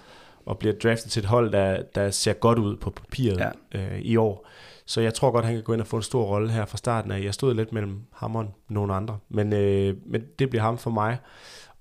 [0.47, 3.39] og bliver draftet til et hold, der, der ser godt ud på papiret
[3.75, 3.81] ja.
[3.81, 4.49] øh, i år.
[4.87, 6.77] Så jeg tror godt, han kan gå ind og få en stor rolle her fra
[6.77, 7.23] starten af.
[7.23, 10.91] Jeg stod lidt mellem ham og nogle andre, men, øh, men det bliver ham for
[10.91, 11.19] mig.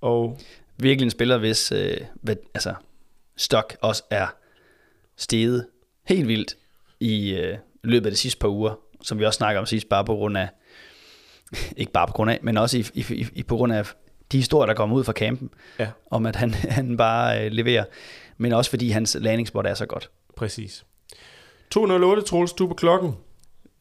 [0.02, 0.40] Og
[0.80, 2.74] Virkelig en spiller, hvis øh, hvad, altså,
[3.36, 4.28] stok også er
[5.16, 5.68] steget
[6.08, 6.58] helt vildt
[7.00, 10.06] i øh, løbet af de sidste par uger, som vi også snakker om sidst, bare
[10.06, 10.50] på grund af,
[11.78, 13.88] ikke bare på grund af, men også i, i, i, på grund af
[14.32, 15.88] de historier, der kommer ud fra campen, ja.
[16.12, 17.84] om at han, han bare øh, leverer,
[18.38, 20.10] men også fordi hans landingsbot er så godt.
[20.36, 20.86] Præcis.
[21.70, 23.16] 208, Troels, du på klokken.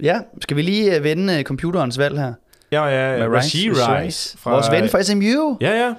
[0.02, 2.34] Ja, skal vi lige øh, vende uh, computerens valg her?
[2.72, 4.38] Ja, ja, med Rice, Rice.
[4.38, 5.56] Fra, Vores ven fra SMU.
[5.60, 5.94] Ja, ja.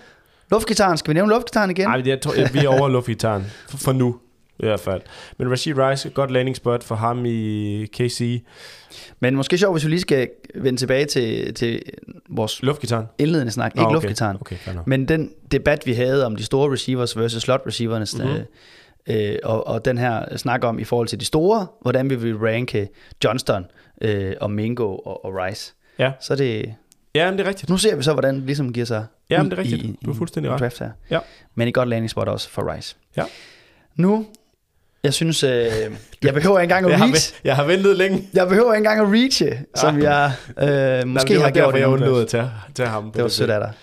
[0.51, 1.87] Luftgitaren, skal vi nævne luftgitaren igen?
[1.87, 2.09] Nej, vi
[2.59, 4.19] er over luftgitaren for, for nu
[4.59, 5.01] i hvert fald.
[5.37, 8.43] Men Rashid Rice, godt landing spot for ham i KC.
[9.19, 11.81] Men måske sjovt, hvis vi lige skal vende tilbage til, til
[12.29, 13.05] vores luftgitaren.
[13.17, 13.71] indledende snak.
[13.75, 13.93] Ikke oh, okay.
[13.93, 14.37] luftgitaren.
[14.41, 18.41] Okay, men den debat, vi havde om de store receivers versus slot receivers, mm-hmm.
[19.07, 22.37] øh, og, og den her snak om i forhold til de store, hvordan vi vil
[22.37, 22.89] ranke
[23.23, 23.65] Johnston
[24.01, 25.73] øh, og Mingo og, og Rice.
[25.99, 26.11] Ja.
[26.19, 26.73] Så det...
[27.15, 27.69] Ja, men det er rigtigt.
[27.69, 29.83] Nu ser vi så, hvordan det ligesom giver sig Ja, men det er rigtigt.
[29.83, 30.59] I, du er fuldstændig ret.
[30.59, 30.91] Draft her.
[31.09, 31.19] Ja.
[31.55, 32.95] Men et godt landing spot også for Rice.
[33.17, 33.23] Ja.
[33.95, 34.25] Nu
[35.07, 35.49] jeg synes, øh,
[36.23, 37.33] jeg behøver ikke engang at reach.
[37.43, 38.29] Jeg har, jeg har ventet længe.
[38.33, 41.73] Jeg behøver ikke engang at reache, som jeg øh, måske Nej, har gjort.
[41.73, 43.05] Det jeg undlod til, til ham.
[43.05, 43.73] Det, det var sødt af dig.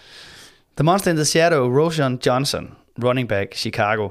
[0.77, 2.71] The Monster in the Shadow, Roshan Johnson,
[3.05, 4.09] running back, Chicago,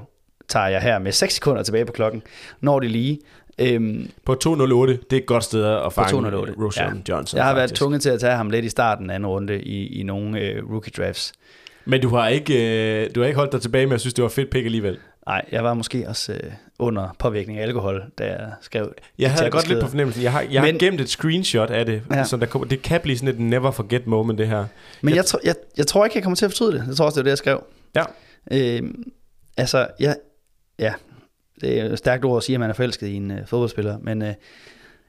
[0.49, 2.21] tager jeg her med 6 sekunder tilbage på klokken,
[2.61, 3.19] når det lige.
[3.59, 6.53] Øhm, på 208, det er et godt sted at fange 208.
[6.59, 7.13] Roshan ja.
[7.13, 7.37] Johnson.
[7.37, 7.71] Jeg har faktisk.
[7.71, 10.39] været tvunget til at tage ham lidt i starten af anden runde i, i nogle
[10.39, 11.33] øh, rookie drafts.
[11.85, 12.53] Men du har ikke,
[13.03, 14.97] øh, du har ikke holdt dig tilbage med at synes, det var fedt pick alligevel?
[15.27, 19.49] Nej, jeg var måske også øh, under påvirkning af alkohol, da jeg skrev Jeg havde
[19.49, 20.23] godt lidt på fornemmelsen.
[20.23, 22.23] Jeg har, jeg men, har gemt et screenshot af det, ja.
[22.23, 24.65] så der kommer, det kan blive sådan et never forget moment, det her.
[25.01, 26.87] Men jeg, jeg, tro, jeg, jeg tror ikke, jeg kommer til at fortryde det.
[26.87, 27.63] Jeg tror også, det er det, jeg skrev.
[27.95, 28.03] Ja.
[28.51, 28.93] Øh,
[29.57, 30.13] altså, ja,
[30.79, 30.93] ja,
[31.61, 33.97] det er et stærkt ord at sige, at man er forelsket i en øh, fodboldspiller,
[34.01, 34.33] men øh,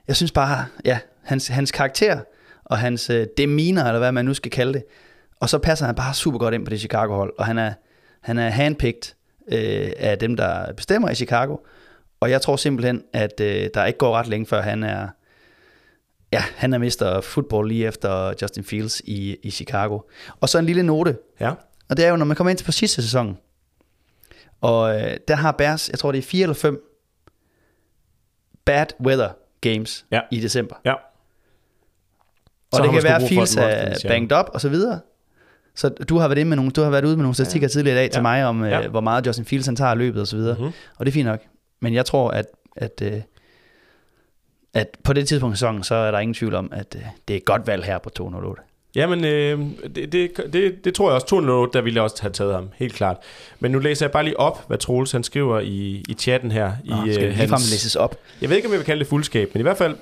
[0.08, 2.20] jeg synes bare, ja, hans, hans karakter
[2.64, 4.84] og hans øh, demeanor, eller hvad man nu skal kalde det,
[5.40, 7.72] og så passer han bare super godt ind på det Chicago-hold, og han er,
[8.20, 9.14] han er handpicked
[9.52, 11.56] øh, af dem, der bestemmer i Chicago.
[12.20, 15.08] Og jeg tror simpelthen, at øh, der ikke går ret længe, før han er,
[16.32, 19.98] ja, han er mister football lige efter Justin Fields i, i Chicago.
[20.40, 21.18] Og så en lille note.
[21.40, 21.52] Ja.
[21.88, 23.38] Og det er jo, når man kommer ind til på sidste sæson,
[24.60, 26.90] Og øh, der har Bears, jeg tror det er fire eller fem
[28.64, 29.28] bad weather
[29.60, 30.20] games Ja.
[30.32, 30.76] i december.
[30.84, 30.92] Ja.
[30.92, 31.00] Og
[32.72, 35.00] Så det kan være, at Fields er banged up og så videre.
[35.76, 37.70] Så du har været, inde med nogle, du har været ude med nogle statistikker ja.
[37.70, 38.22] tidligere i dag til Ja.
[38.22, 38.84] mig om, Ja.
[38.84, 40.56] øh, hvor meget Justin Fields han tager løbet og så videre.
[40.58, 40.70] Mhm.
[40.96, 41.40] Og det er fint nok.
[41.80, 43.12] Men jeg tror, at, at, øh,
[44.74, 47.34] at på det tidspunkt i sæsonen, så er der ingen tvivl om, at øh, det
[47.34, 48.62] er et godt valg her på 208.
[48.94, 49.58] Jamen, øh,
[49.94, 52.68] det, det, det, det tror jeg også, 208, der ville jeg også have taget ham,
[52.76, 53.16] helt klart.
[53.60, 56.72] Men nu læser jeg bare lige op, hvad Troels han skriver i, i chatten her.
[56.84, 58.16] Nå, i, skal øh, ligefrem læses op?
[58.40, 59.96] Jeg ved ikke, om jeg vil kalde det fuldskab, men i hvert fald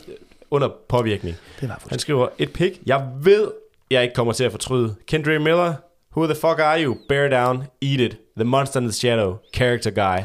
[0.50, 1.37] under påvirkning.
[1.61, 3.48] Det var Han skriver, et pick, jeg ved,
[3.92, 4.94] jeg ikke kommer til at fortryde.
[5.07, 5.74] Kendra Miller,
[6.16, 6.96] who the fuck are you?
[7.09, 8.18] Bear down, eat it.
[8.37, 10.18] The monster in the shadow, character guy.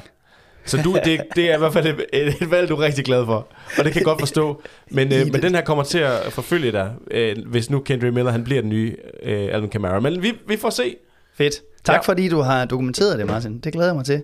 [0.65, 3.06] Så du, det, det er i hvert fald et, et, et valg, du er rigtig
[3.06, 3.47] glad for.
[3.77, 4.62] Og det kan jeg godt forstå.
[4.91, 8.32] Men, øh, men den her kommer til at forfølge dig, øh, hvis nu Kendra Miller
[8.32, 9.99] han bliver den nye øh, Alvin Kamara.
[9.99, 10.95] Men vi, vi får se.
[11.38, 11.53] Fedt.
[11.84, 11.99] Tak Ja.
[11.99, 13.60] fordi du har dokumenteret det, Martin.
[13.60, 14.23] Det glæder jeg mig til.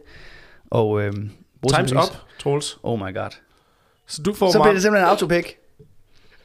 [0.72, 1.14] Og øh,
[1.76, 2.00] Times up,
[2.40, 2.78] Troels.
[2.84, 3.30] Oh my god.
[4.08, 5.58] Så du får Så bliver det simpelthen en autopick.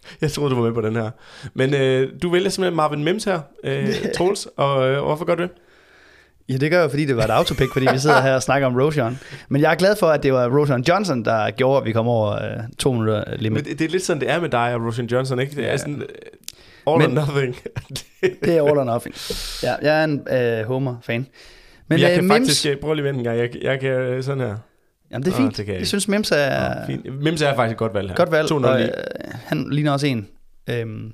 [0.20, 1.10] Jeg troede, du var med på den her.
[1.54, 4.48] Men øh, du vælger simpelthen Marvin Mims her, øh, Troels.
[4.56, 5.50] Og øh, hvorfor gør du det?
[6.48, 8.66] Ja, det gør jeg, fordi det var et autopick, fordi vi sidder her og snakker
[8.66, 9.18] om Roshan.
[9.48, 12.08] Men jeg er glad for, at det var Roshan Johnson, der gjorde, at vi kom
[12.08, 13.52] over øh, to minutter limit.
[13.52, 15.56] Men det, det er lidt sådan, det er med dig og Roshan Johnson, ikke?
[15.56, 15.76] Det er Ja.
[15.76, 16.02] sådan
[16.86, 17.56] uh, all Men- or nothing.
[18.44, 19.14] Det er all or nothing.
[19.62, 20.26] Ja, jeg er en
[20.60, 21.20] øh, Homer-fan.
[21.20, 21.26] Men
[21.88, 22.66] Men jeg øh, kan Mims, faktisk...
[22.66, 23.38] øh, Prøv lige at vente en gang.
[23.38, 24.56] Jeg, jeg kan øh, sådan her.
[25.10, 25.56] Jamen det er fint.
[25.56, 26.86] det kan jeg jeg synes, Mims er Ja.
[26.86, 27.22] Fint.
[27.22, 28.16] Mims er faktisk et godt valg her.
[28.16, 28.48] godt valg.
[28.48, 28.82] 209.
[28.82, 29.04] Og, øh,
[29.44, 30.28] han ligner også en.
[30.70, 31.12] Øhm,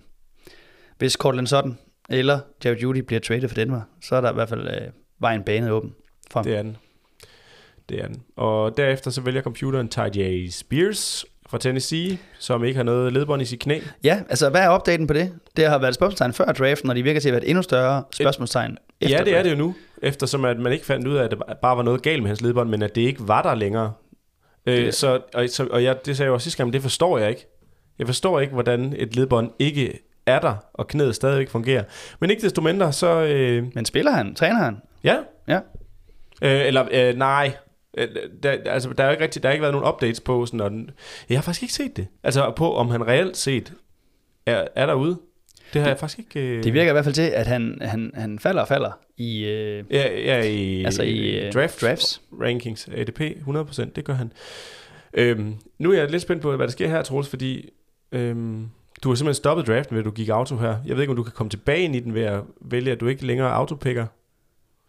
[0.98, 1.78] hvis Cortland Sutton
[2.10, 4.88] eller Jerry Judy bliver traded for Denver, så er der i hvert fald øh,
[5.20, 5.92] vejen banet åben.
[6.30, 6.44] For ham.
[6.46, 6.76] Det er den.
[7.88, 8.22] Det er den.
[8.36, 10.48] Og derefter så vælger computeren Ty J.
[10.50, 13.80] Spears fra Tennessee, som ikke har noget ledbånd i sit knæ.
[14.04, 15.32] Ja, altså hvad er opdaten på det?
[15.56, 17.62] Det har været et spørgsmålstegn før draften, og de virker til at være et endnu
[17.62, 21.14] større spørgsmålstegn efter ja, det er det jo nu, eftersom at man ikke fandt ud
[21.16, 23.42] af, at der bare var noget galt med hans ledbånd, men at det ikke var
[23.42, 23.92] der længere.
[24.66, 26.82] Øh, Det- så, og, så, og jeg, det sagde jeg jo sidste gang, men det
[26.82, 27.46] forstår jeg ikke.
[27.98, 31.82] Jeg forstår ikke, hvordan et ledbånd ikke er der, og knæet stadigvæk fungerer.
[32.20, 33.20] Men ikke desto mindre, så...
[33.22, 34.34] Øh, Men spiller han?
[34.34, 34.76] Træner han?
[35.04, 35.16] ja.
[35.48, 35.60] Ja.
[36.42, 37.52] Øh, eller, øh, nej.
[37.98, 38.08] Øh,
[38.42, 40.60] Der, altså, der er jo ikke rigtig, der har ikke været nogen updates på sådan,
[40.60, 40.90] og den,
[41.28, 42.06] jeg har faktisk ikke set det.
[42.22, 43.72] Altså på, om han reelt set
[44.46, 45.18] er, er derude.
[45.72, 46.40] Det har jeg faktisk ikke...
[46.56, 49.44] Øh, Det virker i hvert fald til, at han, han, han falder og falder i...
[49.44, 52.22] Øh, Ja, ja i, Altså i, øh, draft, drafts.
[52.40, 54.32] rankings, ADP, 100%, det gør han.
[55.14, 57.68] Øhm, nu er jeg lidt spændt på, hvad der sker her, Troels, fordi
[58.12, 58.68] øhm,
[59.02, 60.76] du har simpelthen stoppet draften ved, at du gik auto her.
[60.86, 63.00] Jeg ved ikke, om du kan komme tilbage ind i den ved at vælge, at
[63.00, 64.06] du ikke længere autopicker.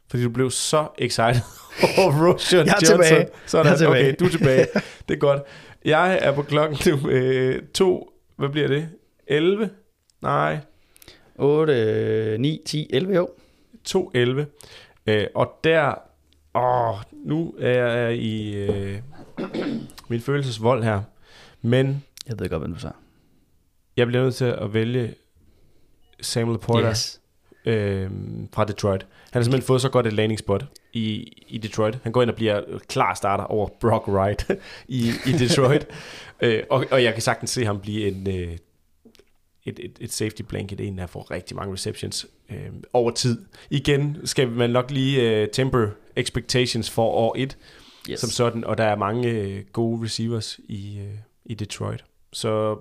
[0.10, 1.41] Fordi du blev så excited
[2.00, 3.04] over Roshan Jeg er Johnson.
[3.06, 3.28] tilbage.
[3.46, 4.00] Sådan, Jeg er tilbage.
[4.10, 4.68] okay, du er tilbage.
[5.08, 5.41] Det er godt.
[5.86, 8.89] Jeg er på klokken nu øh, to, hvad bliver det?
[9.28, 9.70] 11?
[10.22, 10.58] Nej,
[11.36, 13.30] 8, 9, 10, 11 jo.
[13.89, 14.20] 2.11.
[15.08, 15.94] Øh, og der,
[16.56, 19.00] åh, nu er jeg i øh,
[20.08, 21.02] min følelsesvold her.
[21.62, 22.96] Men Jeg ved godt, hvad du sagde.
[23.98, 25.13] jeg bliver nødt til at vælge
[26.22, 27.22] Samuel Porter Yes.
[27.65, 28.10] Øh,
[28.54, 29.01] fra Detroit.
[29.32, 31.99] Han har simpelthen fået så godt et landing spot i, i Detroit.
[32.04, 34.51] Han går ind og bliver klar starter over Brock Wright
[34.88, 35.88] i, i Detroit.
[36.41, 38.58] øh, og, og jeg kan sagtens se ham blive en, øh,
[39.65, 43.45] et, et, et safety blanket, en der får rigtig mange receptions øh, over tid.
[43.69, 47.58] Igen skal man nok lige øh, temper expectations for år 1
[48.10, 48.19] yes.
[48.19, 52.04] som sådan, og der er mange øh, gode receivers i, øh, i Detroit.
[52.34, 52.78] Så,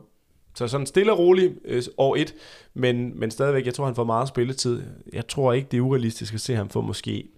[0.54, 2.34] så sådan stille og roligt øh, år 1,
[2.74, 4.82] men, men stadigvæk, jeg tror, han får meget spilletid.
[5.12, 7.28] Jeg tror ikke, det er urealistisk at se ham få måske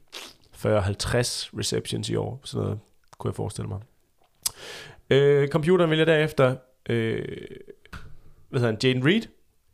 [0.54, 0.58] 40-50
[1.58, 2.40] receptions i år.
[2.44, 2.78] Sådan noget
[3.18, 3.78] kunne jeg forestille mig.
[5.10, 6.56] Øh, computeren vælger derefter
[6.88, 7.24] øh,
[8.48, 9.22] hvad hedder han, Jaden Reed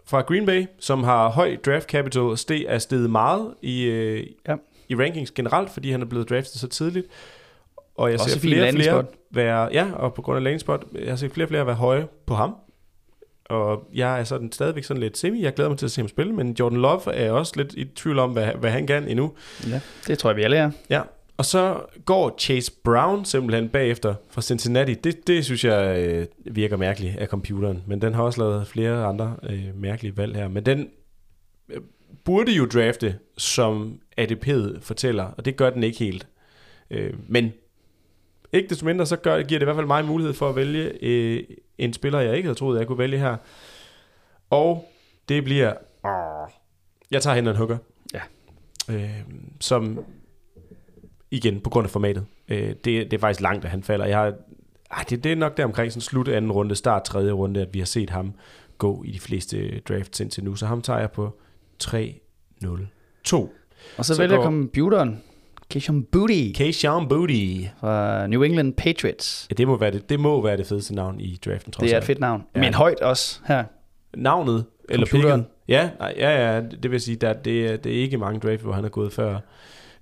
[0.05, 4.27] fra Green Bay, som har høj draft capital og steg, er steget meget i, øh,
[4.49, 4.57] Ja.
[4.89, 7.07] i rankings generelt, fordi han er blevet draftet så tidligt.
[7.95, 10.61] Og jeg Også ser et flere og flere være, ja, og på grund af landing
[10.61, 12.55] spot, jeg ser flere og flere være høje på ham.
[13.53, 15.43] Og jeg er sådan stadigvæk sådan lidt semi.
[15.43, 17.85] Jeg glæder mig til at se ham spille, men Jordan Love er også lidt i
[17.85, 19.33] tvivl om, hvad, hvad han kan endnu.
[19.69, 20.71] Ja, det tror jeg, vi alle er.
[20.91, 21.03] Ja,
[21.37, 24.95] og så går Chase Brown simpelthen bagefter fra Cincinnati.
[24.95, 29.05] Det, det synes jeg øh, virker mærkeligt af computeren, men den har også lavet flere
[29.05, 30.49] andre øh, mærkelige valg her.
[30.49, 30.89] Men den
[31.69, 31.81] øh,
[32.25, 36.27] burde jo drafte, som ADP'et fortæller, og det gør den ikke helt.
[36.91, 37.53] Øh, men
[38.53, 41.05] ikke desto mindre, så gør, giver det i hvert fald mig mulighed for at vælge
[41.05, 41.45] øh,
[41.79, 43.37] en spiller, jeg ikke havde troet, jeg kunne vælge her.
[44.51, 44.89] Og
[45.29, 45.75] det bliver...
[46.05, 46.49] Åh,
[47.11, 47.79] jeg tager Hendon Hooker.
[48.15, 48.21] Ja.
[48.95, 49.21] Øh,
[49.61, 50.05] som
[51.31, 52.27] igen på grund af formatet.
[52.49, 54.07] Øh, det, det er faktisk langt, at han falder.
[54.07, 54.35] Jeg har,
[54.91, 57.69] ej, det, det er nok der omkring sådan slut anden runde, start tredje runde, at
[57.75, 58.35] vi har set ham
[58.79, 60.57] gå i de fleste drafts indtil nu.
[60.57, 61.39] Så ham tager jeg på
[61.85, 61.95] 3-0-2.
[63.97, 65.23] Og så, Så vælger computeren
[65.73, 67.65] Keishon Booty Keishon Booty.
[67.81, 69.47] fra New England Patriots.
[69.51, 71.95] Ja, det må være det, det må være det fedeste navn i draften, trods Det
[71.95, 72.43] er et fedt navn.
[72.55, 72.61] Ja.
[72.61, 73.65] Men højt også her.
[74.17, 75.45] Navnet, eller picket.
[75.69, 78.63] Ja, nej, ja, ja, det vil sige, der, det, er- det er ikke mange draft,
[78.63, 79.39] hvor han er gået før.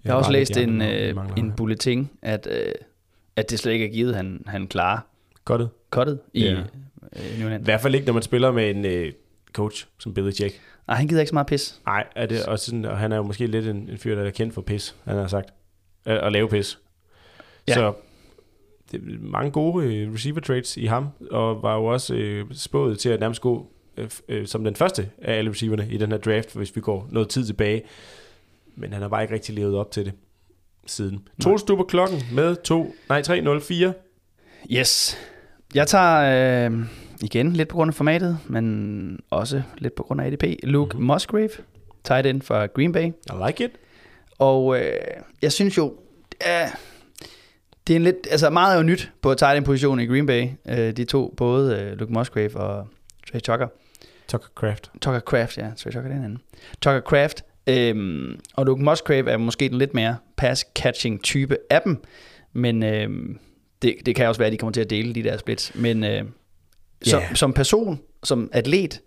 [0.05, 2.73] Jeg har også læst en, vi øh, en bulletin, at, øh,
[3.37, 4.99] at det slet ikke er givet, han, han klarer
[5.91, 6.51] cuttet i Ja.
[6.53, 7.65] øh, New I England.
[7.65, 9.13] hvert fald ikke, når man spiller med en øh,
[9.53, 10.61] coach som Billy Jack.
[10.89, 11.81] Nej, han gider ikke så meget pis.
[11.87, 14.25] Nej, er det også sådan, og han er jo måske lidt en, en fyr, der
[14.25, 15.49] er kendt for pis, han har sagt.
[16.05, 16.79] At, at lave pis.
[17.69, 17.75] Ja.
[17.75, 17.93] Så
[18.93, 23.09] det mange gode øh, receiver trades i ham, og var jo også øh, spået til
[23.09, 26.57] at nærmest gå øh, øh, som den første af alle receiverne i den her draft,
[26.57, 27.83] hvis vi går noget tid tilbage.
[28.77, 30.13] Men han har bare ikke rigtig levet op til det
[30.87, 31.29] siden.
[31.43, 33.93] Troels, du på klokken med to, nej, 304.
[34.71, 35.19] Yes.
[35.75, 36.79] Jeg tager øh,
[37.23, 40.45] igen lidt på grund af formatet, men også lidt på grund af ADP.
[40.63, 41.07] Luke mm-hmm.
[41.07, 41.51] Musgrave,
[42.05, 43.07] tight end fra Green Bay.
[43.07, 43.71] I like it.
[44.41, 44.93] Og øh,
[45.43, 45.95] jeg synes jo,
[46.47, 46.69] øh,
[47.87, 50.27] det er en lidt, altså meget er jo nyt på tight end positionen i Green
[50.27, 50.49] Bay.
[50.69, 52.89] Øh, de to, både øh, Luke Musgrave og
[53.33, 53.69] Trey Tucker.
[54.29, 54.91] Tucker Craft.
[55.03, 55.71] Tucker Craft, ja.
[55.77, 56.39] Trey Tucker er den anden.
[56.83, 57.45] Tucker Craft.
[57.67, 62.03] Øhm, og Luke Musgrave er måske den lidt mere pass-catching type af dem.
[62.53, 63.39] Men øhm,
[63.83, 65.75] det, det kan også være, at de kommer til at dele de der splits.
[65.75, 66.23] Men øh,
[67.03, 67.35] som, Ja.
[67.35, 69.01] som person, som atlet,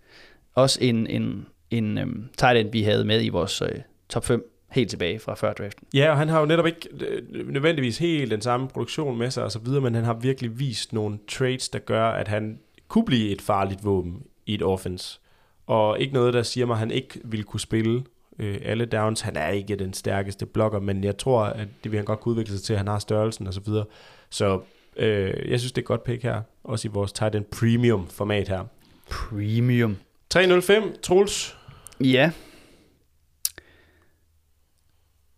[0.55, 3.69] også en, en, en øhm, tight end, vi havde med i vores øh,
[4.09, 5.87] top 5 helt tilbage fra før draften.
[5.93, 9.43] Ja, og han har jo netop ikke øh, nødvendigvis helt den samme produktion med sig
[9.43, 13.05] og så videre, men han har virkelig vist nogle traits, der gør, at han kunne
[13.05, 15.19] blive et farligt våben i et offense.
[15.67, 18.03] Og ikke noget, der siger mig, at han ikke ville kunne spille
[18.39, 19.21] øh, alle downs.
[19.21, 22.31] Han er ikke den stærkeste blokker, men jeg tror, at det vil han godt kunne
[22.31, 22.77] udvikle sig til.
[22.77, 23.85] Han har størrelsen og så videre.
[24.29, 24.61] Så
[24.97, 26.41] øh, jeg synes, det er et godt pick her.
[26.63, 28.63] Også i vores tight end premium format her.
[29.09, 29.97] Premium.
[30.29, 31.57] 305, Troels.
[31.99, 32.31] Ja.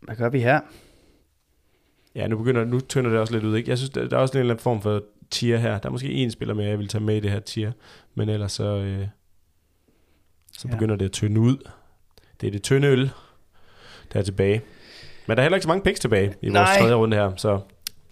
[0.05, 0.59] Hvad gør vi her?
[2.15, 3.69] Ja, nu begynder nu tynder det også lidt ud, ikke?
[3.69, 5.77] Jeg synes, der, der er også en eller anden form for tier her.
[5.79, 7.71] Der er måske en spiller mere, jeg vil tage med i det her tier.
[8.15, 9.07] Men ellers så, øh,
[10.57, 10.73] så Ja.
[10.73, 11.57] begynder det at tynde ud.
[12.41, 13.11] Det er det tynde øl,
[14.13, 14.61] der er tilbage.
[15.27, 16.77] Men der er heller ikke så mange picks tilbage i vores Nej.
[16.79, 17.35] tredje runde her.
[17.35, 17.59] Så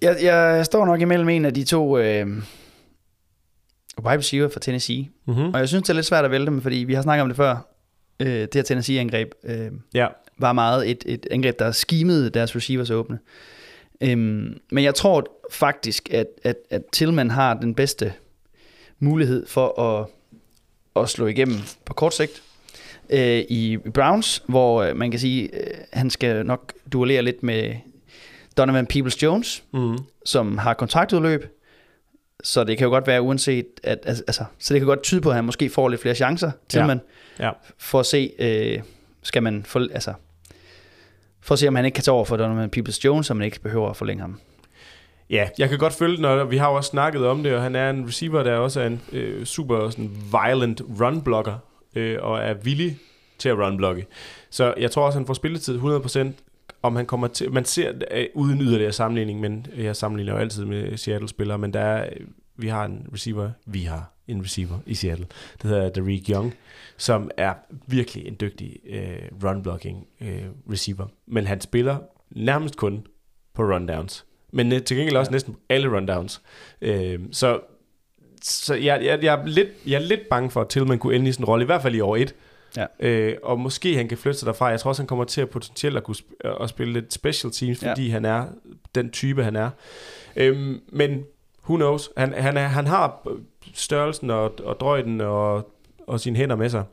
[0.02, 2.28] Jeg, jeg står nok imellem en af de to øh,
[4.04, 5.10] wide receiver fra Tennessee.
[5.26, 5.54] mm-hmm.
[5.54, 7.28] Og jeg synes, det er lidt svært at vælge dem, fordi vi har snakket om
[7.30, 7.68] det før.
[8.20, 12.90] Øh, det her Tennessee-angreb øh, ja, var meget et, et angreb, der skimede deres receivers
[12.90, 13.20] åbne.
[14.02, 18.14] Øhm, men jeg tror faktisk, at, at, at Tillman har den bedste
[19.00, 20.08] mulighed for at,
[21.04, 22.44] at slå igennem på kort sigt
[23.10, 27.76] øh, i Browns, hvor øh, man kan sige, øh, han skal nok duellere lidt med
[28.58, 29.98] Donovan Peoples-Jones, mm.
[30.26, 31.46] som har kontraktudløb.
[32.44, 35.30] Så det kan jo godt være uanset, at, altså, så det kan godt tyde på,
[35.30, 36.88] at han måske får lidt flere chancer til Ja.
[36.88, 37.02] man,
[37.40, 37.52] ja.
[37.78, 38.82] for at se, øh,
[39.24, 40.14] skal man få, altså,
[41.42, 43.60] for at se, om han ikke kan tage over for Donovan Peoples-Jones, så man ikke
[43.60, 44.40] behøver at forlænge ham.
[45.30, 47.76] Ja, jeg kan godt følge når vi har jo også snakket om det, og han
[47.76, 51.56] er en receiver, der også er en øh, super sådan, violent run-blocker,
[51.96, 52.98] øh, og er villig
[53.38, 54.06] til at run-blocke.
[54.50, 56.28] Så jeg tror også, han får spilletid 100%,
[56.82, 57.52] om han kommer til...
[57.52, 61.80] Man ser øh, uden yderligere sammenligning, men jeg sammenligner jo altid med Seattle-spillere, men der
[61.80, 65.26] er, øh, vi har en receiver, vi har en receiver i Seattle,
[65.62, 66.54] det hedder Derek Young,
[66.98, 67.54] som er
[67.88, 71.08] virkelig en dygtig øh, run-blocking øh, receiver.
[71.28, 71.98] Men han spiller
[72.32, 73.08] nærmest kun
[73.54, 74.26] på rundowns.
[74.52, 75.34] Men øh, til gengæld også Ja.
[75.36, 76.42] næsten alle rundowns.
[76.82, 77.60] Øh, så
[78.42, 81.30] så jeg, jeg, jeg, er lidt, jeg er lidt bange for, at Tillman kunne ende
[81.30, 82.36] i sådan en rolle, i hvert fald i år 1.
[82.78, 82.86] Ja.
[83.00, 84.66] Øh, og måske han kan flytte sig derfra.
[84.68, 87.52] Jeg tror også, han kommer til at potentielt at kunne sp- at spille lidt special
[87.54, 87.90] teams, Ja.
[87.92, 88.46] fordi han er
[88.96, 89.70] den type, han er.
[90.36, 91.24] Øhm, men
[91.64, 92.10] who knows?
[92.18, 93.28] Han, han, er, han har
[93.74, 95.70] størrelsen og, og drøjden og,
[96.08, 96.84] og sine hænder med sig.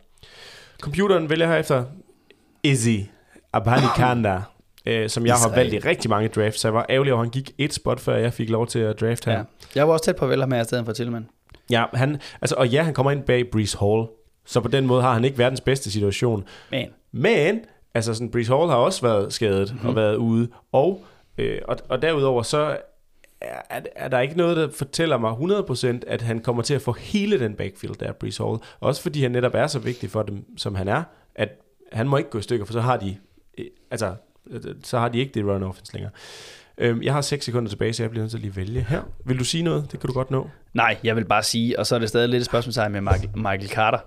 [0.81, 1.85] Computeren vælger herefter
[2.63, 2.99] Izzy
[3.53, 4.43] Abanikanda,
[4.87, 7.27] øh, som jeg har valgt i rigtig mange drafts, så jeg var ærgerlig over, at
[7.27, 9.33] han gik et spot, før jeg fik lov til at draft her.
[9.33, 9.43] Ja.
[9.75, 11.29] Jeg var også tæt på at vælge ham her i stedet for Tillman.
[11.71, 14.07] Ja, han, altså, og ja, han kommer ind bag Breeze Hall,
[14.47, 16.45] så på den måde har han ikke verdens bedste situation.
[16.71, 17.61] Men Men,
[17.95, 19.89] altså sådan, Breeze Hall har også været skadet mm-hmm.
[19.89, 21.05] og været ude, og,
[21.39, 22.77] øh, og, og derudover så
[23.41, 26.93] er, er der ikke noget, der fortæller mig 100%, at han kommer til at få
[26.93, 28.59] hele den backfield der, Breeze Hall.
[28.81, 31.03] Også fordi han netop er så vigtig for dem, som han er,
[31.35, 31.49] at
[31.93, 33.17] han må ikke gå i stykker, for så har de,
[33.59, 34.15] øh, altså,
[34.51, 36.13] øh, så har de ikke det run offense længere.
[36.79, 39.03] Øhm, jeg har 6 sekunder tilbage, så jeg bliver nødt til at lige vælge her.
[39.25, 39.93] Vil du sige noget?
[39.93, 40.51] Det kan du godt nå.
[40.75, 43.31] nej, jeg vil bare sige, og så er det stadig lidt et spørgsmål med Michael,
[43.35, 43.99] Michael Carter.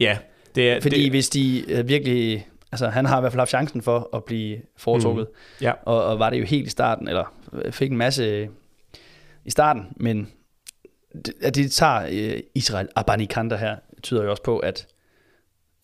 [0.00, 0.18] Ja,
[0.54, 0.80] det er...
[0.80, 4.08] Fordi det, hvis de øh, virkelig, altså han har i hvert fald haft chancen for
[4.16, 5.26] at blive foretrukket,
[5.60, 5.72] ja.
[5.84, 8.48] og, og var det jo helt i starten, eller øh, fik en masse øh,
[9.44, 10.28] i starten, men
[11.26, 14.86] det- at de tager øh, Israel Abanikanda her, tyder jo også på, at,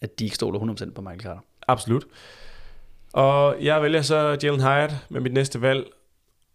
[0.00, 1.40] at de ikke stoler 100% på Michael Carter.
[1.68, 2.04] Absolut.
[3.12, 5.87] Og jeg vælger så Jalen Hyatt med mit næste valg,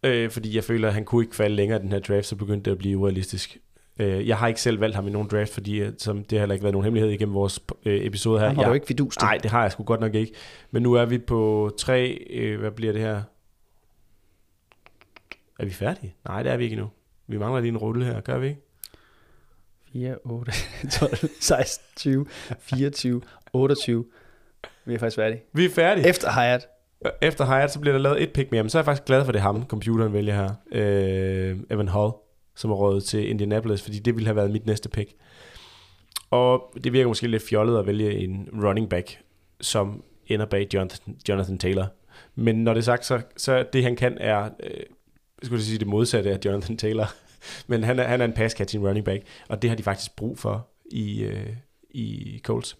[0.03, 2.35] øh, fordi jeg føler, at han kunne ikke falde længere i den her draft, så
[2.35, 3.57] begyndte det at blive urealistisk.
[3.99, 6.39] Øh, jeg har ikke selv valgt ham i nogen draft, fordi øh, som det har
[6.39, 8.47] heller ikke været nogen hemmelighed igennem vores øh, episode her.
[8.47, 9.25] Han har jeg, du ikke fidus til.
[9.25, 10.33] Nej, det har jeg sgu godt nok ikke.
[10.71, 13.21] Men nu er vi på tre, øh, hvad bliver det her?
[15.59, 16.15] Er vi færdige?
[16.27, 16.89] Nej, det er vi ikke endnu.
[17.27, 18.61] Vi mangler lige en rulle her, gør vi ikke?
[19.93, 20.51] 4, 8,
[20.91, 22.25] 12, 16, 20,
[22.59, 23.21] 24,
[23.53, 24.05] 28.
[24.85, 25.43] Vi er faktisk færdige.
[25.53, 26.07] Vi er færdige.
[26.07, 26.67] Efter Hyatt.
[27.21, 29.25] Efter Hyatt, så bliver der lavet et pick mere, men så er jeg faktisk glad
[29.25, 30.49] for det er ham, computeren vælger her.
[30.71, 32.11] Øh, Evan Hall,
[32.55, 35.13] som er rådet til Indianapolis, fordi det ville have været mit næste pick.
[36.29, 39.19] Og det virker måske lidt fjollet at vælge en running back,
[39.61, 41.85] som ender bag Jonathan, Jonathan Taylor.
[42.35, 44.83] Men når det er sagt, så, så det han kan er, øh,
[45.41, 47.05] jeg skulle sige det modsatte af Jonathan Taylor,
[47.67, 50.15] men han er, han er en pass catching running back, og det har de faktisk
[50.15, 51.49] brug for i, øh,
[51.89, 52.77] i Colts.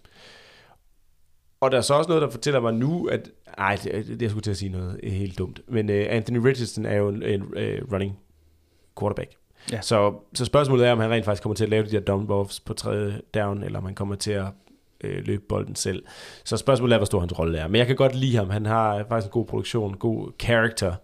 [1.60, 3.30] Og der er så også noget, der fortæller mig nu, at...
[3.58, 5.60] Ej, det, det jeg skulle til at sige noget helt dumt.
[5.68, 8.18] Men uh, Anthony Richardson er jo en, en uh, running
[9.00, 9.30] quarterback.
[9.72, 9.80] Ja.
[9.80, 12.30] Så, så spørgsmålet er, om han rent faktisk kommer til at lave de der dump
[12.30, 14.46] offs på tredje down, eller om han kommer til at
[15.00, 16.04] øh, løbe bolden selv.
[16.44, 17.68] Så spørgsmålet er, hvor stor hans rolle er.
[17.68, 18.50] Men jeg kan godt lide ham.
[18.50, 20.94] Han har faktisk en god produktion, god character.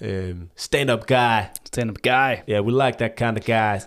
[0.00, 1.40] Uh, stand-up guy.
[1.66, 2.34] Stand-up guy.
[2.48, 3.82] Yeah, we like that kind of guys.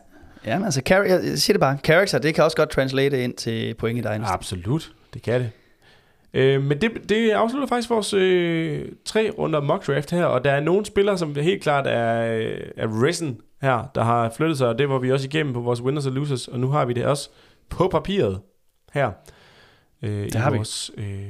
[0.45, 1.77] Ja, men altså, char- jeg siger det bare.
[1.83, 4.33] Character, det kan også godt translate ind til point i Dynasty.
[4.33, 5.51] Absolut, det kan det.
[6.33, 10.51] Øh, men det, det afslutter faktisk vores øh, tre runder mock draft her, og der
[10.51, 14.67] er nogle spillere, som helt klart er, øh, er risen her, der har flyttet sig,
[14.67, 16.93] og det var vi også igennem på vores winners og losers, og nu har vi
[16.93, 17.29] det også
[17.69, 18.39] på papiret
[18.93, 19.11] her.
[20.01, 20.57] Øh, Det i har vi.
[20.57, 21.25] vores øh,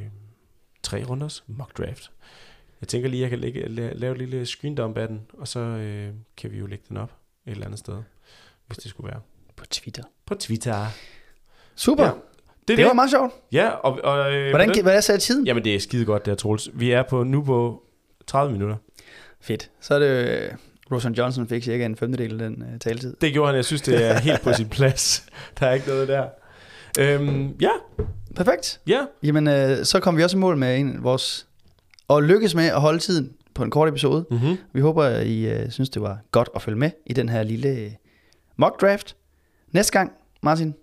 [0.84, 2.12] tre runders mock draft.
[2.82, 5.22] Jeg tænker lige, at jeg kan lægge, la- lave et lille screen dump af den,
[5.34, 7.12] og så øh, kan vi jo lægge den op
[7.46, 7.96] et eller andet sted,
[8.68, 9.20] hvis det skulle være.
[9.56, 10.04] På Twitter.
[10.26, 10.86] På Twitter.
[11.76, 12.04] Super.
[12.04, 12.18] Ja, det,
[12.68, 13.34] det, er det var meget sjovt.
[13.52, 15.46] Ja, og, og øh, Hvordan, gi- hvad sagde tiden?
[15.48, 16.70] Jamen, det er skide godt, det her, Troels.
[16.74, 17.84] Vi er på nu på
[18.28, 18.76] 30 minutter.
[19.42, 19.72] Fedt.
[19.82, 20.52] Så er det øh,
[20.92, 23.16] Rosen Johnson fik cirka en femtedel af den uh, taletid.
[23.22, 23.56] Det gjorde han.
[23.56, 25.26] Jeg synes, det er helt på sin plads.
[25.60, 26.28] Der er ikke noget der.
[27.00, 27.70] Øhm, ja,
[28.36, 28.82] Perfekt.
[28.88, 29.06] ja.
[29.24, 31.48] Jamen, øh, så kom vi også i mål med en vores...
[32.08, 34.26] Og lykkes med at holde tiden på en kort episode.
[34.32, 34.58] Mm-hmm.
[34.74, 37.44] Vi håber, at I øh, synes, det var godt at følge med i den her
[37.44, 37.92] lille øh,
[38.58, 39.16] mock draft.
[39.72, 40.12] Næste gang,
[40.44, 40.74] Martin,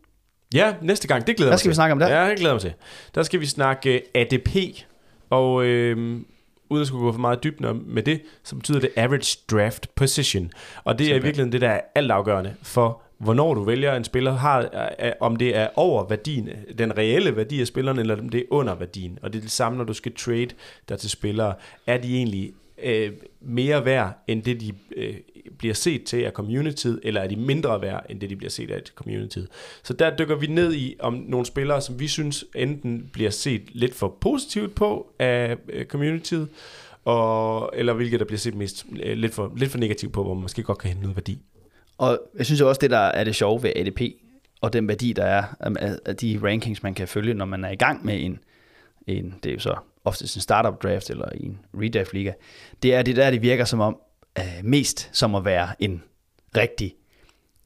[0.54, 1.26] Ja, næste gang.
[1.26, 1.76] Det glæder hvad mig skal vi til.
[1.76, 2.22] snakke om der?
[2.22, 2.72] Ja, det glæder mig til.
[3.14, 4.48] Der skal vi snakke øh, ADP.
[5.30, 6.26] Og øhm,
[6.70, 10.50] uden at skulle gå for meget dybden med det, så betyder det average draft position.
[10.84, 14.32] Og det er i virkeligheden det, der er altafgørende for, hvornår du vælger en spiller,
[14.32, 18.44] har, om det er over værdien, den reelle værdi af spilleren, eller om det er
[18.50, 19.18] under værdien.
[19.22, 20.48] Og det er det samme, når du skal trade
[20.88, 21.54] der til spillere.
[21.86, 25.14] Er de egentlig øh, mere værd, end det de øh,
[25.58, 28.70] bliver set til af communityet, eller er de mindre værd, end det de bliver set
[28.70, 29.48] af communityet.
[29.82, 33.62] Så der dykker vi ned i, om nogle spillere, som vi synes enten bliver set
[33.72, 36.48] lidt for positivt på af øh, communityet,
[37.04, 40.34] og, eller hvilket der bliver set mest øh, lidt for, lidt for negativt på, hvor
[40.34, 41.38] man måske godt kan hente noget værdi.
[41.98, 44.00] Og jeg synes jo også, det der er det sjove ved ADP,
[44.60, 45.44] og den værdi, der er
[46.06, 48.38] af de rankings, man kan følge, når man er i gang med en,
[49.06, 49.74] en det er jo så
[50.04, 52.32] oftest en startup draft eller en redraft liga,
[52.82, 53.98] det er det der, det virker som om,
[54.38, 56.02] uh, mest som at være en
[56.56, 56.94] rigtig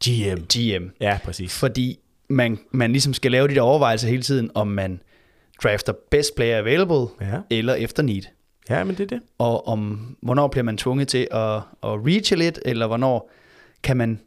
[0.05, 0.43] GM.
[0.43, 0.89] GM.
[1.01, 1.59] Ja, præcis.
[1.59, 5.01] Fordi man, man ligesom skal lave de der overvejelser hele tiden, om man
[5.63, 8.23] drafter best player available, Ja, eller efter need.
[8.71, 9.21] ja men det er det.
[9.39, 13.31] Og om, hvornår bliver man tvunget til at, at reache lidt, eller hvornår
[13.83, 14.21] kan man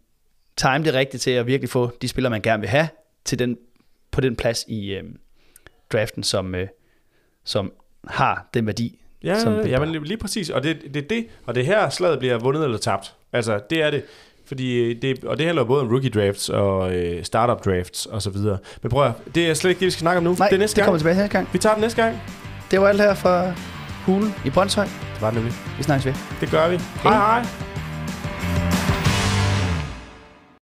[0.57, 2.87] time det rigtigt til at virkelig få de spillere, man gerne vil have,
[3.25, 3.57] til den,
[4.11, 5.03] på den plads i øh,
[5.93, 6.67] draften, som, øh,
[7.43, 7.71] som
[8.07, 9.01] har den værdi.
[9.23, 10.49] Ja, som det ja men lige, præcis.
[10.49, 13.15] Og det er det, det, og det her slaget bliver vundet eller tabt.
[13.33, 14.03] Altså, det er det.
[14.45, 18.29] Fordi det, og det handler både om rookie drafts og øh, startup drafts og så
[18.29, 18.57] videre.
[18.81, 20.35] Men prøv at, det er slet ikke det, vi skal snakke om nu.
[20.39, 20.85] Nej, det er næste det gang.
[20.85, 21.49] kommer tilbage næste gang.
[21.53, 22.21] Vi tager den næste gang.
[22.71, 23.53] Det var alt her fra
[24.05, 24.85] Hulen i Brøndshøj.
[24.85, 25.53] Det var det nemlig.
[25.77, 26.13] Vi snakkes ved.
[26.41, 26.77] Det gør vi.
[26.77, 27.68] Hej hej.